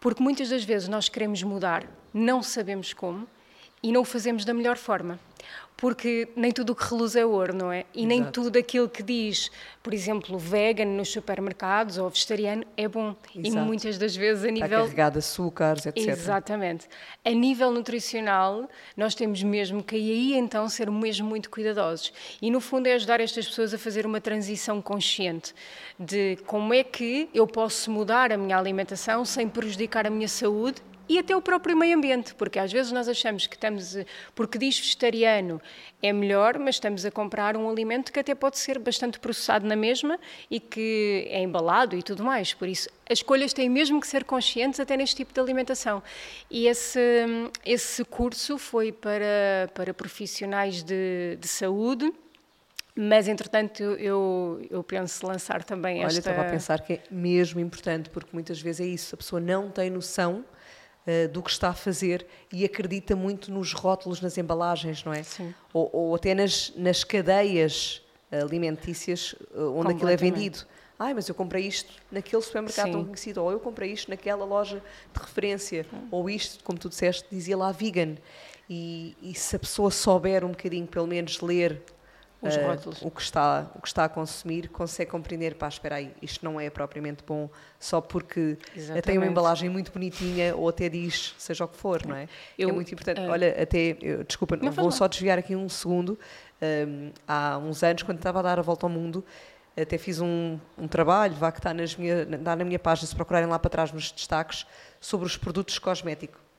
[0.00, 3.28] Porque muitas das vezes nós queremos mudar, não sabemos como
[3.82, 5.18] e não o fazemos da melhor forma
[5.80, 7.86] porque nem tudo o que reluz é ouro, não é?
[7.94, 9.50] E nem tudo aquilo que diz,
[9.82, 13.16] por exemplo, vegan nos supermercados ou vegetariano é bom.
[13.34, 13.64] Exato.
[13.64, 14.66] E muitas das vezes a nível.
[14.66, 16.06] Está carregado de açúcares, etc.
[16.06, 16.86] Exatamente.
[17.24, 22.12] A nível nutricional, nós temos mesmo que aí então ser mesmo muito cuidadosos.
[22.42, 25.54] E no fundo é ajudar estas pessoas a fazer uma transição consciente
[25.98, 30.82] de como é que eu posso mudar a minha alimentação sem prejudicar a minha saúde
[31.10, 33.96] e até o próprio meio ambiente, porque às vezes nós achamos que estamos,
[34.32, 35.60] porque diz vegetariano
[36.00, 39.74] é melhor, mas estamos a comprar um alimento que até pode ser bastante processado na
[39.74, 42.54] mesma e que é embalado e tudo mais.
[42.54, 46.00] Por isso, as escolhas têm mesmo que ser conscientes até neste tipo de alimentação.
[46.48, 47.00] E esse,
[47.66, 52.14] esse curso foi para, para profissionais de, de saúde.
[52.94, 56.30] Mas, entretanto, eu, eu penso lançar também Olha, esta...
[56.30, 59.40] Olha, estava a pensar que é mesmo importante, porque muitas vezes é isso, a pessoa
[59.40, 60.44] não tem noção
[61.10, 65.22] uh, do que está a fazer e acredita muito nos rótulos, nas embalagens, não é?
[65.22, 65.54] Sim.
[65.72, 70.64] Ou, ou até nas, nas cadeias alimentícias uh, onde aquilo é vendido.
[70.98, 72.92] Ai, mas eu comprei isto naquele supermercado Sim.
[72.92, 74.82] tão conhecido, ou eu comprei isto naquela loja
[75.12, 76.08] de referência, Sim.
[76.10, 78.16] ou isto, como tu disseste, dizia lá vegan.
[78.68, 81.82] E, e, se a pessoa souber um bocadinho, pelo menos ler
[82.42, 83.02] os uh, rótulos.
[83.02, 86.58] o, que está, o que está a consumir, consegue compreender, pá, espera aí, isto não
[86.58, 89.04] é propriamente bom só porque Exatamente.
[89.04, 92.28] tem uma embalagem muito bonitinha ou até diz seja o que for, não é?
[92.58, 93.20] Eu, é muito importante.
[93.20, 96.18] Uh, Olha, até, eu, desculpa, vou só desviar aqui um segundo.
[96.62, 99.24] Um, há uns anos, quando estava a dar a volta ao mundo,
[99.76, 103.14] até fiz um, um trabalho, vá que está, nas minha, está na minha página, se
[103.14, 104.66] procurarem lá para trás nos destaques,
[105.00, 106.49] sobre os produtos cosméticos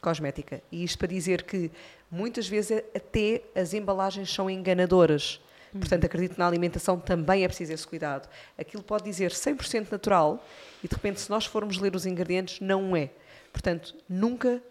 [0.00, 0.62] cosmética.
[0.70, 1.70] E isto para dizer que
[2.10, 5.40] muitas vezes até as embalagens são enganadoras.
[5.72, 5.80] Uhum.
[5.80, 8.28] Portanto, acredito que na alimentação também é preciso esse cuidado.
[8.58, 10.44] Aquilo pode dizer 100% natural
[10.82, 13.10] e de repente, se nós formos ler os ingredientes, não é.
[13.52, 14.62] Portanto, nunca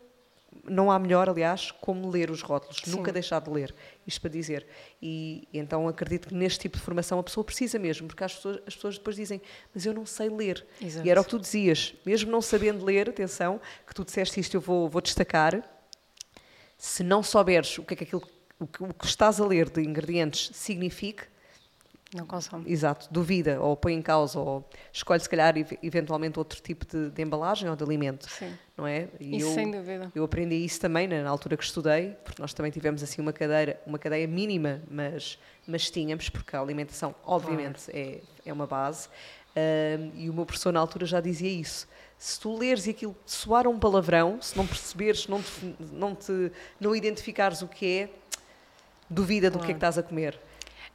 [0.63, 2.91] não há melhor, aliás, como ler os rótulos, Sim.
[2.91, 3.73] nunca deixar de ler,
[4.05, 4.65] isto para dizer.
[5.01, 8.35] E, e, então acredito que neste tipo de formação a pessoa precisa mesmo, porque as
[8.35, 9.41] pessoas, as pessoas depois dizem,
[9.73, 10.65] mas eu não sei ler.
[10.81, 11.05] Exato.
[11.05, 14.55] E era o que tu dizias, mesmo não sabendo ler, atenção, que tu disseste isto,
[14.55, 15.63] eu vou, vou destacar,
[16.77, 18.23] se não souberes o que é que aquilo
[18.59, 21.23] o que, o que estás a ler de ingredientes signifique,
[22.13, 22.71] não consome.
[22.71, 25.53] Exato, duvida ou põe em causa ou escolhe se calhar
[25.83, 28.27] eventualmente outro tipo de, de embalagem ou de alimento.
[28.27, 28.57] Sim.
[28.75, 29.09] Não é?
[29.19, 30.11] E isso eu, sem dúvida.
[30.15, 33.79] Eu aprendi isso também na, altura que estudei, porque nós também tivemos assim uma cadeira,
[33.85, 35.37] uma cadeia mínima, mas,
[35.67, 37.99] mas tínhamos, porque a alimentação obviamente claro.
[37.99, 39.07] é, é uma base.
[39.49, 41.87] Uh, e o meu professor na altura já dizia isso.
[42.17, 46.51] Se tu leres e aquilo soar um palavrão, se não perceberes, não te, não, te,
[46.79, 48.09] não identificares o que é,
[49.09, 50.39] duvida do que é que estás a comer.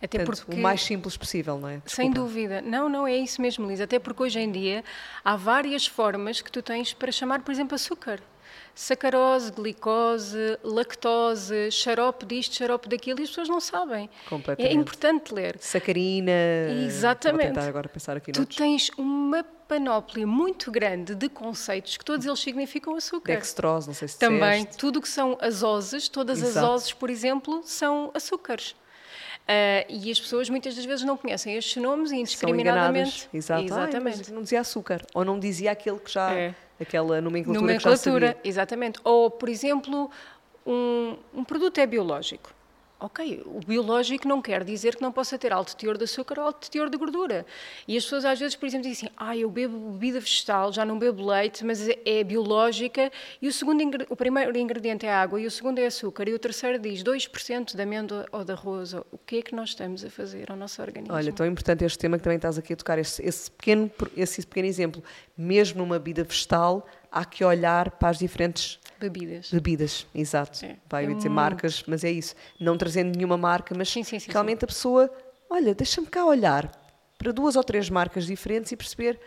[0.03, 1.73] Até Portanto, porque, o mais simples possível, não é?
[1.77, 1.95] Desculpa.
[1.97, 2.61] Sem dúvida.
[2.61, 3.85] Não, não, é isso mesmo, Lisa.
[3.85, 4.85] Até porque hoje em dia
[5.25, 8.21] há várias formas que tu tens para chamar, por exemplo, açúcar.
[8.75, 14.11] Sacarose, glicose, lactose, xarope disto, xarope daquilo, e as pessoas não sabem.
[14.59, 15.57] É importante ler.
[15.61, 16.33] Sacarina.
[16.85, 17.47] Exatamente.
[17.47, 22.27] Vou tentar agora pensar aqui Tu tens uma panóplia muito grande de conceitos que todos
[22.27, 23.35] eles significam açúcar.
[23.35, 24.79] Dextrose, não sei se Também, disseste.
[24.79, 26.59] tudo que são azoses, todas Exato.
[26.67, 28.75] as ozes, por exemplo, são açúcares.
[29.45, 33.29] Uh, e as pessoas muitas das vezes não conhecem estes nomes e indiscriminadamente.
[33.33, 33.65] Exato.
[33.65, 34.23] Exatamente.
[34.29, 35.03] Ai, não dizia açúcar.
[35.13, 36.33] Ou não dizia aquele que já.
[36.33, 36.55] É.
[36.81, 38.37] aquela nomenclatura, nomenclatura que já sabia.
[38.43, 39.01] Exatamente.
[39.05, 40.11] Ou, por exemplo,
[40.67, 42.55] um, um produto é biológico.
[43.05, 46.47] Ok, o biológico não quer dizer que não possa ter alto teor de açúcar ou
[46.47, 47.45] alto teor de gordura.
[47.87, 50.87] E as pessoas às vezes, por exemplo, dizem assim, ah, eu bebo bebida vegetal, já
[50.87, 55.39] não bebo leite, mas é, é biológica, e o, segundo, o primeiro ingrediente é água,
[55.39, 58.95] e o segundo é açúcar, e o terceiro diz 2% de amêndoa ou de arroz.
[58.95, 61.15] O que é que nós estamos a fazer ao nosso organismo?
[61.15, 64.47] Olha, tão importante este tema que também estás aqui a tocar, esse, esse pequeno, esse
[64.47, 65.05] pequeno exemplo.
[65.37, 68.81] Mesmo numa bebida vegetal, há que olhar para as diferentes
[69.11, 69.51] Bebidas.
[69.51, 70.65] Bebidas, exato.
[70.65, 70.77] É.
[70.89, 72.35] Vai é dizer marcas, mas é isso.
[72.61, 75.11] Não trazendo nenhuma marca, mas sim, sim, sim, realmente a pessoa,
[75.51, 76.71] olha, deixa-me cá olhar
[77.19, 79.19] para duas ou três marcas diferentes e perceber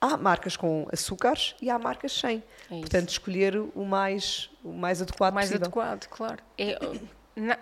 [0.00, 2.42] há marcas com açúcares e há marcas sem.
[2.70, 5.66] É Portanto, escolher o mais, o mais adequado o mais possível.
[5.66, 6.42] adequado, claro.
[6.58, 6.78] É,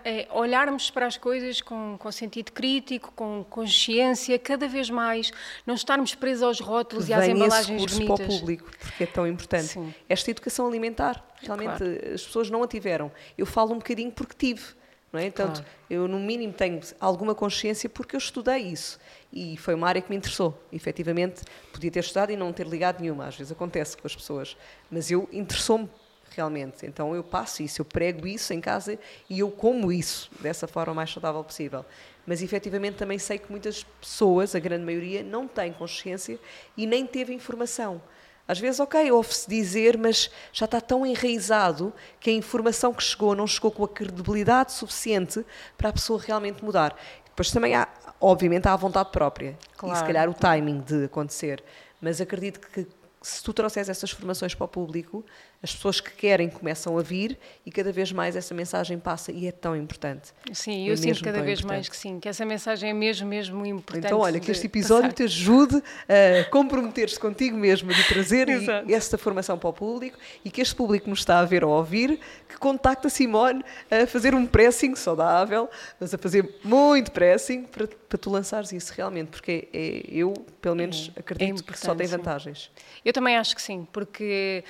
[0.05, 5.31] é, olharmos para as coisas com, com sentido crítico, com consciência, cada vez mais,
[5.65, 8.25] não estarmos presos aos rótulos e às embalagens esse bonitas.
[8.25, 9.67] para o público, porque é tão importante.
[9.67, 9.93] Sim.
[10.07, 12.13] Esta educação alimentar, realmente claro.
[12.13, 13.11] as pessoas não a tiveram.
[13.37, 14.63] Eu falo um bocadinho porque tive.
[15.11, 15.29] Não é?
[15.29, 15.69] Portanto, claro.
[15.89, 18.99] eu no mínimo tenho alguma consciência porque eu estudei isso
[19.31, 20.61] e foi uma área que me interessou.
[20.73, 24.57] Efetivamente, podia ter estudado e não ter ligado nenhuma, às vezes acontece com as pessoas,
[24.91, 25.89] mas eu interessou-me
[26.35, 26.85] realmente.
[26.85, 28.97] Então eu passo isso, eu prego isso em casa
[29.29, 31.85] e eu como isso dessa forma mais saudável possível.
[32.25, 36.39] Mas efetivamente também sei que muitas pessoas, a grande maioria, não têm consciência
[36.75, 38.01] e nem teve informação.
[38.47, 43.35] Às vezes, ok, ouve-se dizer, mas já está tão enraizado que a informação que chegou
[43.35, 45.43] não chegou com a credibilidade suficiente
[45.75, 46.95] para a pessoa realmente mudar.
[47.25, 47.87] Depois também há,
[48.21, 49.95] obviamente, há a vontade própria Claro.
[49.95, 51.63] e se calhar o timing de acontecer.
[51.99, 52.87] Mas acredito que
[53.19, 55.25] se tu trouxeres essas formações para o público,
[55.65, 59.47] as pessoas que querem começam a vir e cada vez mais essa mensagem passa e
[59.47, 60.31] é tão importante.
[60.53, 61.89] Sim, É eu sinto mesmo cada vez mais importante.
[61.91, 64.05] que sim, que essa mensagem é mesmo, mesmo importante.
[64.05, 65.13] Então, olha, que este episódio passar.
[65.15, 68.47] te ajude a comprometer-se contigo mesmo, de trazer
[68.89, 71.77] esta formação para o público e que este público nos está a ver ou a
[71.77, 77.63] ouvir, que contacte a Simone a fazer um pressing saudável, mas a fazer muito pressing
[77.63, 81.79] para, para tu lançares isso realmente, porque é, eu, pelo menos, É, acredito é que
[81.79, 82.17] só tem importante, sim.
[82.17, 82.71] vantagens.
[83.03, 84.63] Eu também acho que sim, porque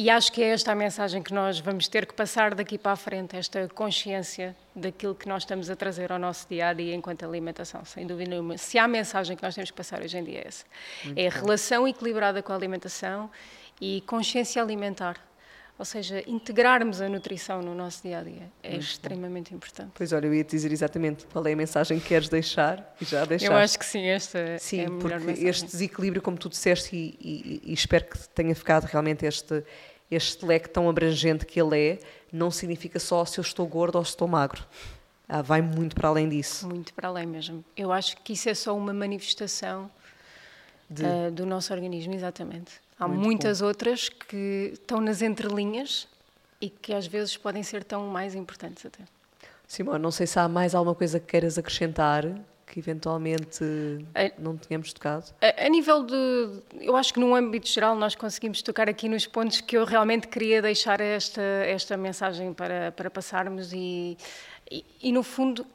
[0.00, 2.92] e acho que é esta a mensagem que nós vamos ter que passar daqui para
[2.92, 6.94] a frente, esta consciência daquilo que nós estamos a trazer ao nosso dia a dia
[6.94, 8.56] enquanto alimentação, sem dúvida nenhuma.
[8.56, 10.64] Se há mensagem que nós temos que passar hoje em dia é essa.
[11.16, 13.28] é a relação equilibrada com a alimentação
[13.80, 15.27] e consciência alimentar.
[15.78, 19.92] Ou seja, integrarmos a nutrição no nosso dia a dia é extremamente importante.
[19.94, 23.04] Pois olha, eu ia te dizer exatamente qual é a mensagem que queres deixar e
[23.04, 23.52] já deixaste.
[23.52, 25.48] Eu acho que sim, esta Sim, é a melhor porque mensagem.
[25.48, 29.62] este desequilíbrio, como tu disseste, e, e- e espero que tenha ficado realmente este,
[30.10, 31.98] este leque tão abrangente que ele é,
[32.32, 34.66] não significa só se eu estou gordo ou se estou magro.
[35.28, 36.66] Ah, vai muito para além disso.
[36.66, 37.64] Muito para além mesmo.
[37.76, 39.88] Eu acho que isso é só uma manifestação
[40.90, 42.80] De- ah, do nosso organismo, exatamente.
[42.98, 46.08] Há Muito muitas outras que estão nas entrelinhas
[46.60, 49.04] e que às vezes podem ser tão mais importantes até.
[49.66, 52.24] Simone, não sei se há mais alguma coisa que queiras acrescentar
[52.68, 53.64] que eventualmente
[54.38, 55.24] não tenhamos tocado.
[55.40, 56.62] A, a nível de.
[56.80, 60.28] Eu acho que, num âmbito geral, nós conseguimos tocar aqui nos pontos que eu realmente
[60.28, 64.16] queria deixar esta, esta mensagem para, para passarmos e,
[64.70, 65.66] e, e, no fundo,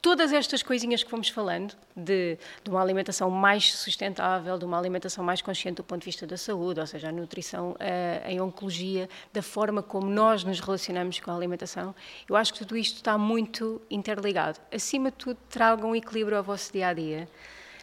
[0.00, 5.22] todas estas coisinhas que fomos falando, de, de uma alimentação mais sustentável, de uma alimentação
[5.22, 9.08] mais consciente do ponto de vista da saúde, ou seja, a nutrição, a, a oncologia,
[9.32, 11.94] da forma como nós nos relacionamos com a alimentação,
[12.28, 14.58] eu acho que tudo isto está muito interligado.
[14.72, 17.28] Acima de tudo, tragam equilíbrio ao vosso dia a dia.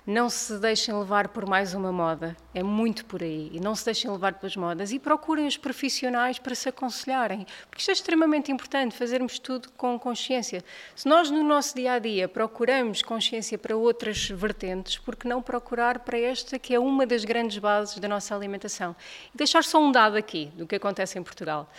[0.09, 3.49] Não se deixem levar por mais uma moda, é muito por aí.
[3.51, 7.81] E não se deixem levar pelas modas e procurem os profissionais para se aconselharem, porque
[7.81, 10.63] isto é extremamente importante, fazermos tudo com consciência.
[10.95, 15.41] Se nós no nosso dia a dia procuramos consciência para outras vertentes, por que não
[15.41, 18.95] procurar para esta que é uma das grandes bases da nossa alimentação?
[19.35, 21.69] E deixar só um dado aqui do que acontece em Portugal.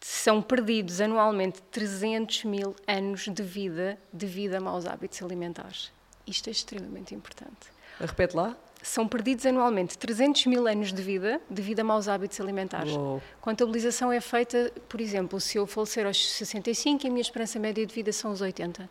[0.00, 5.92] São perdidos anualmente 300 mil anos de vida devido a maus hábitos alimentares.
[6.26, 7.70] Isto é extremamente importante.
[7.98, 8.56] Repete lá.
[8.82, 12.92] São perdidos anualmente 300 mil anos de vida devido a maus hábitos alimentares.
[12.92, 13.22] Uou.
[13.40, 17.86] Contabilização é feita, por exemplo, se eu falecer aos 65 e a minha esperança média
[17.86, 18.88] de vida são os 80.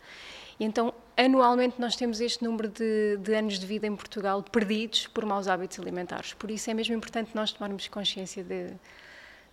[0.57, 5.07] E então, anualmente, nós temos este número de, de anos de vida em Portugal perdidos
[5.07, 6.33] por maus hábitos alimentares.
[6.33, 8.67] Por isso é mesmo importante nós tomarmos consciência de,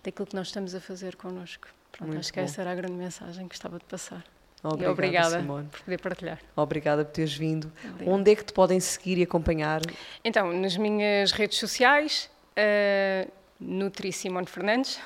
[0.03, 1.67] daquilo que nós estamos a fazer connosco.
[1.91, 2.45] Pronto, Muito acho que bom.
[2.45, 4.23] essa era a grande mensagem que gostava de passar.
[4.63, 5.67] Obrigada, obrigada Simone.
[5.71, 6.39] por poder partilhar.
[6.55, 7.71] Obrigada por teres vindo.
[7.83, 8.11] Obrigada.
[8.17, 9.81] Onde é que te podem seguir e acompanhar?
[10.23, 14.97] Então, nas minhas redes sociais, uh, Nutri Simone Fernandes.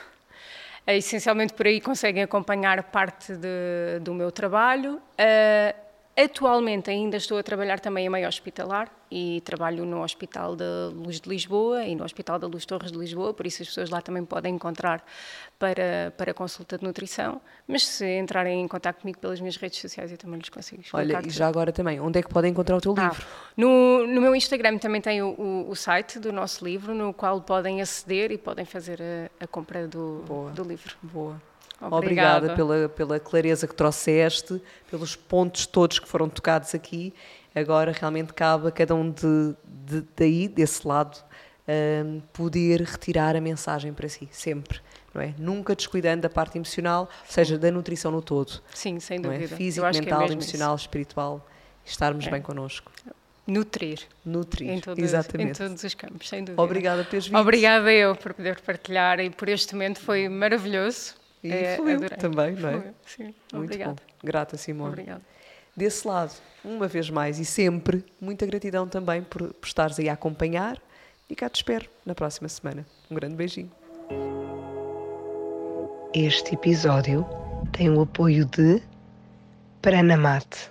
[0.85, 4.95] Uh, essencialmente por aí conseguem acompanhar parte de- do meu trabalho.
[4.95, 5.83] Uh,
[6.15, 11.19] atualmente ainda estou a trabalhar também em meio hospitalar e trabalho no Hospital da Luz
[11.21, 14.01] de Lisboa e no Hospital da Luz Torres de Lisboa, por isso as pessoas lá
[14.01, 15.05] também podem encontrar
[15.59, 17.39] para, para consulta de nutrição.
[17.67, 21.17] Mas se entrarem em contato comigo pelas minhas redes sociais, eu também lhes consigo explicar
[21.19, 23.25] Olha, e já agora também, onde é que podem encontrar o teu Ah, livro?
[23.55, 27.39] no, no meu Instagram também tem o, o- o site do nosso livro, no qual
[27.41, 30.51] podem aceder e podem fazer a, a compra do, Boa.
[30.51, 30.95] do livro.
[31.03, 31.41] Boa.
[31.81, 32.37] Obrigada.
[32.51, 37.13] Obrigada pela, pela clareza que trouxeste, pelos pontos todos que foram tocados aqui.
[37.53, 41.17] Agora realmente cabe a cada um de, de- daí, desse lado,
[41.67, 44.79] hum, poder retirar a mensagem para si, sempre.
[45.13, 45.33] Não é?
[45.37, 48.61] Nunca descuidando da parte emocional, ou seja, da nutrição no todo.
[48.73, 49.21] Sim, sem é?
[49.21, 49.55] dúvida.
[49.55, 51.47] Físico, é mental, mesmo emocional, espiritual.
[51.85, 52.31] Estarmos É.
[52.31, 52.91] bem connosco.
[52.97, 53.13] isso.
[53.45, 53.99] Nutrir.
[54.25, 54.69] Nutrir.
[54.69, 55.57] Em, todas, em Exatamente.
[55.59, 56.61] todos os campos, sem dúvida.
[56.61, 57.37] Obrigada por teres vindo.
[57.37, 61.13] Obrigada eu por poder partilhar e por este momento foi maravilhoso.
[61.43, 62.17] E É, fluiu adorei.
[62.17, 62.73] também, não é?
[62.79, 63.23] Fluiu, Sim,
[63.53, 63.91] Muito obrigada.
[63.93, 63.97] bom.
[64.23, 64.89] Grata, Simone.
[64.91, 65.21] Obrigada.
[65.75, 66.31] Desse lado,
[66.63, 70.79] uma vez mais e sempre, muita gratidão também por, por estares aí a acompanhar
[71.29, 72.85] e cá te espero na próxima semana.
[73.09, 73.71] Um grande beijinho.
[76.13, 77.25] Este episódio
[77.71, 78.81] tem o apoio de
[79.81, 80.69] Pranamate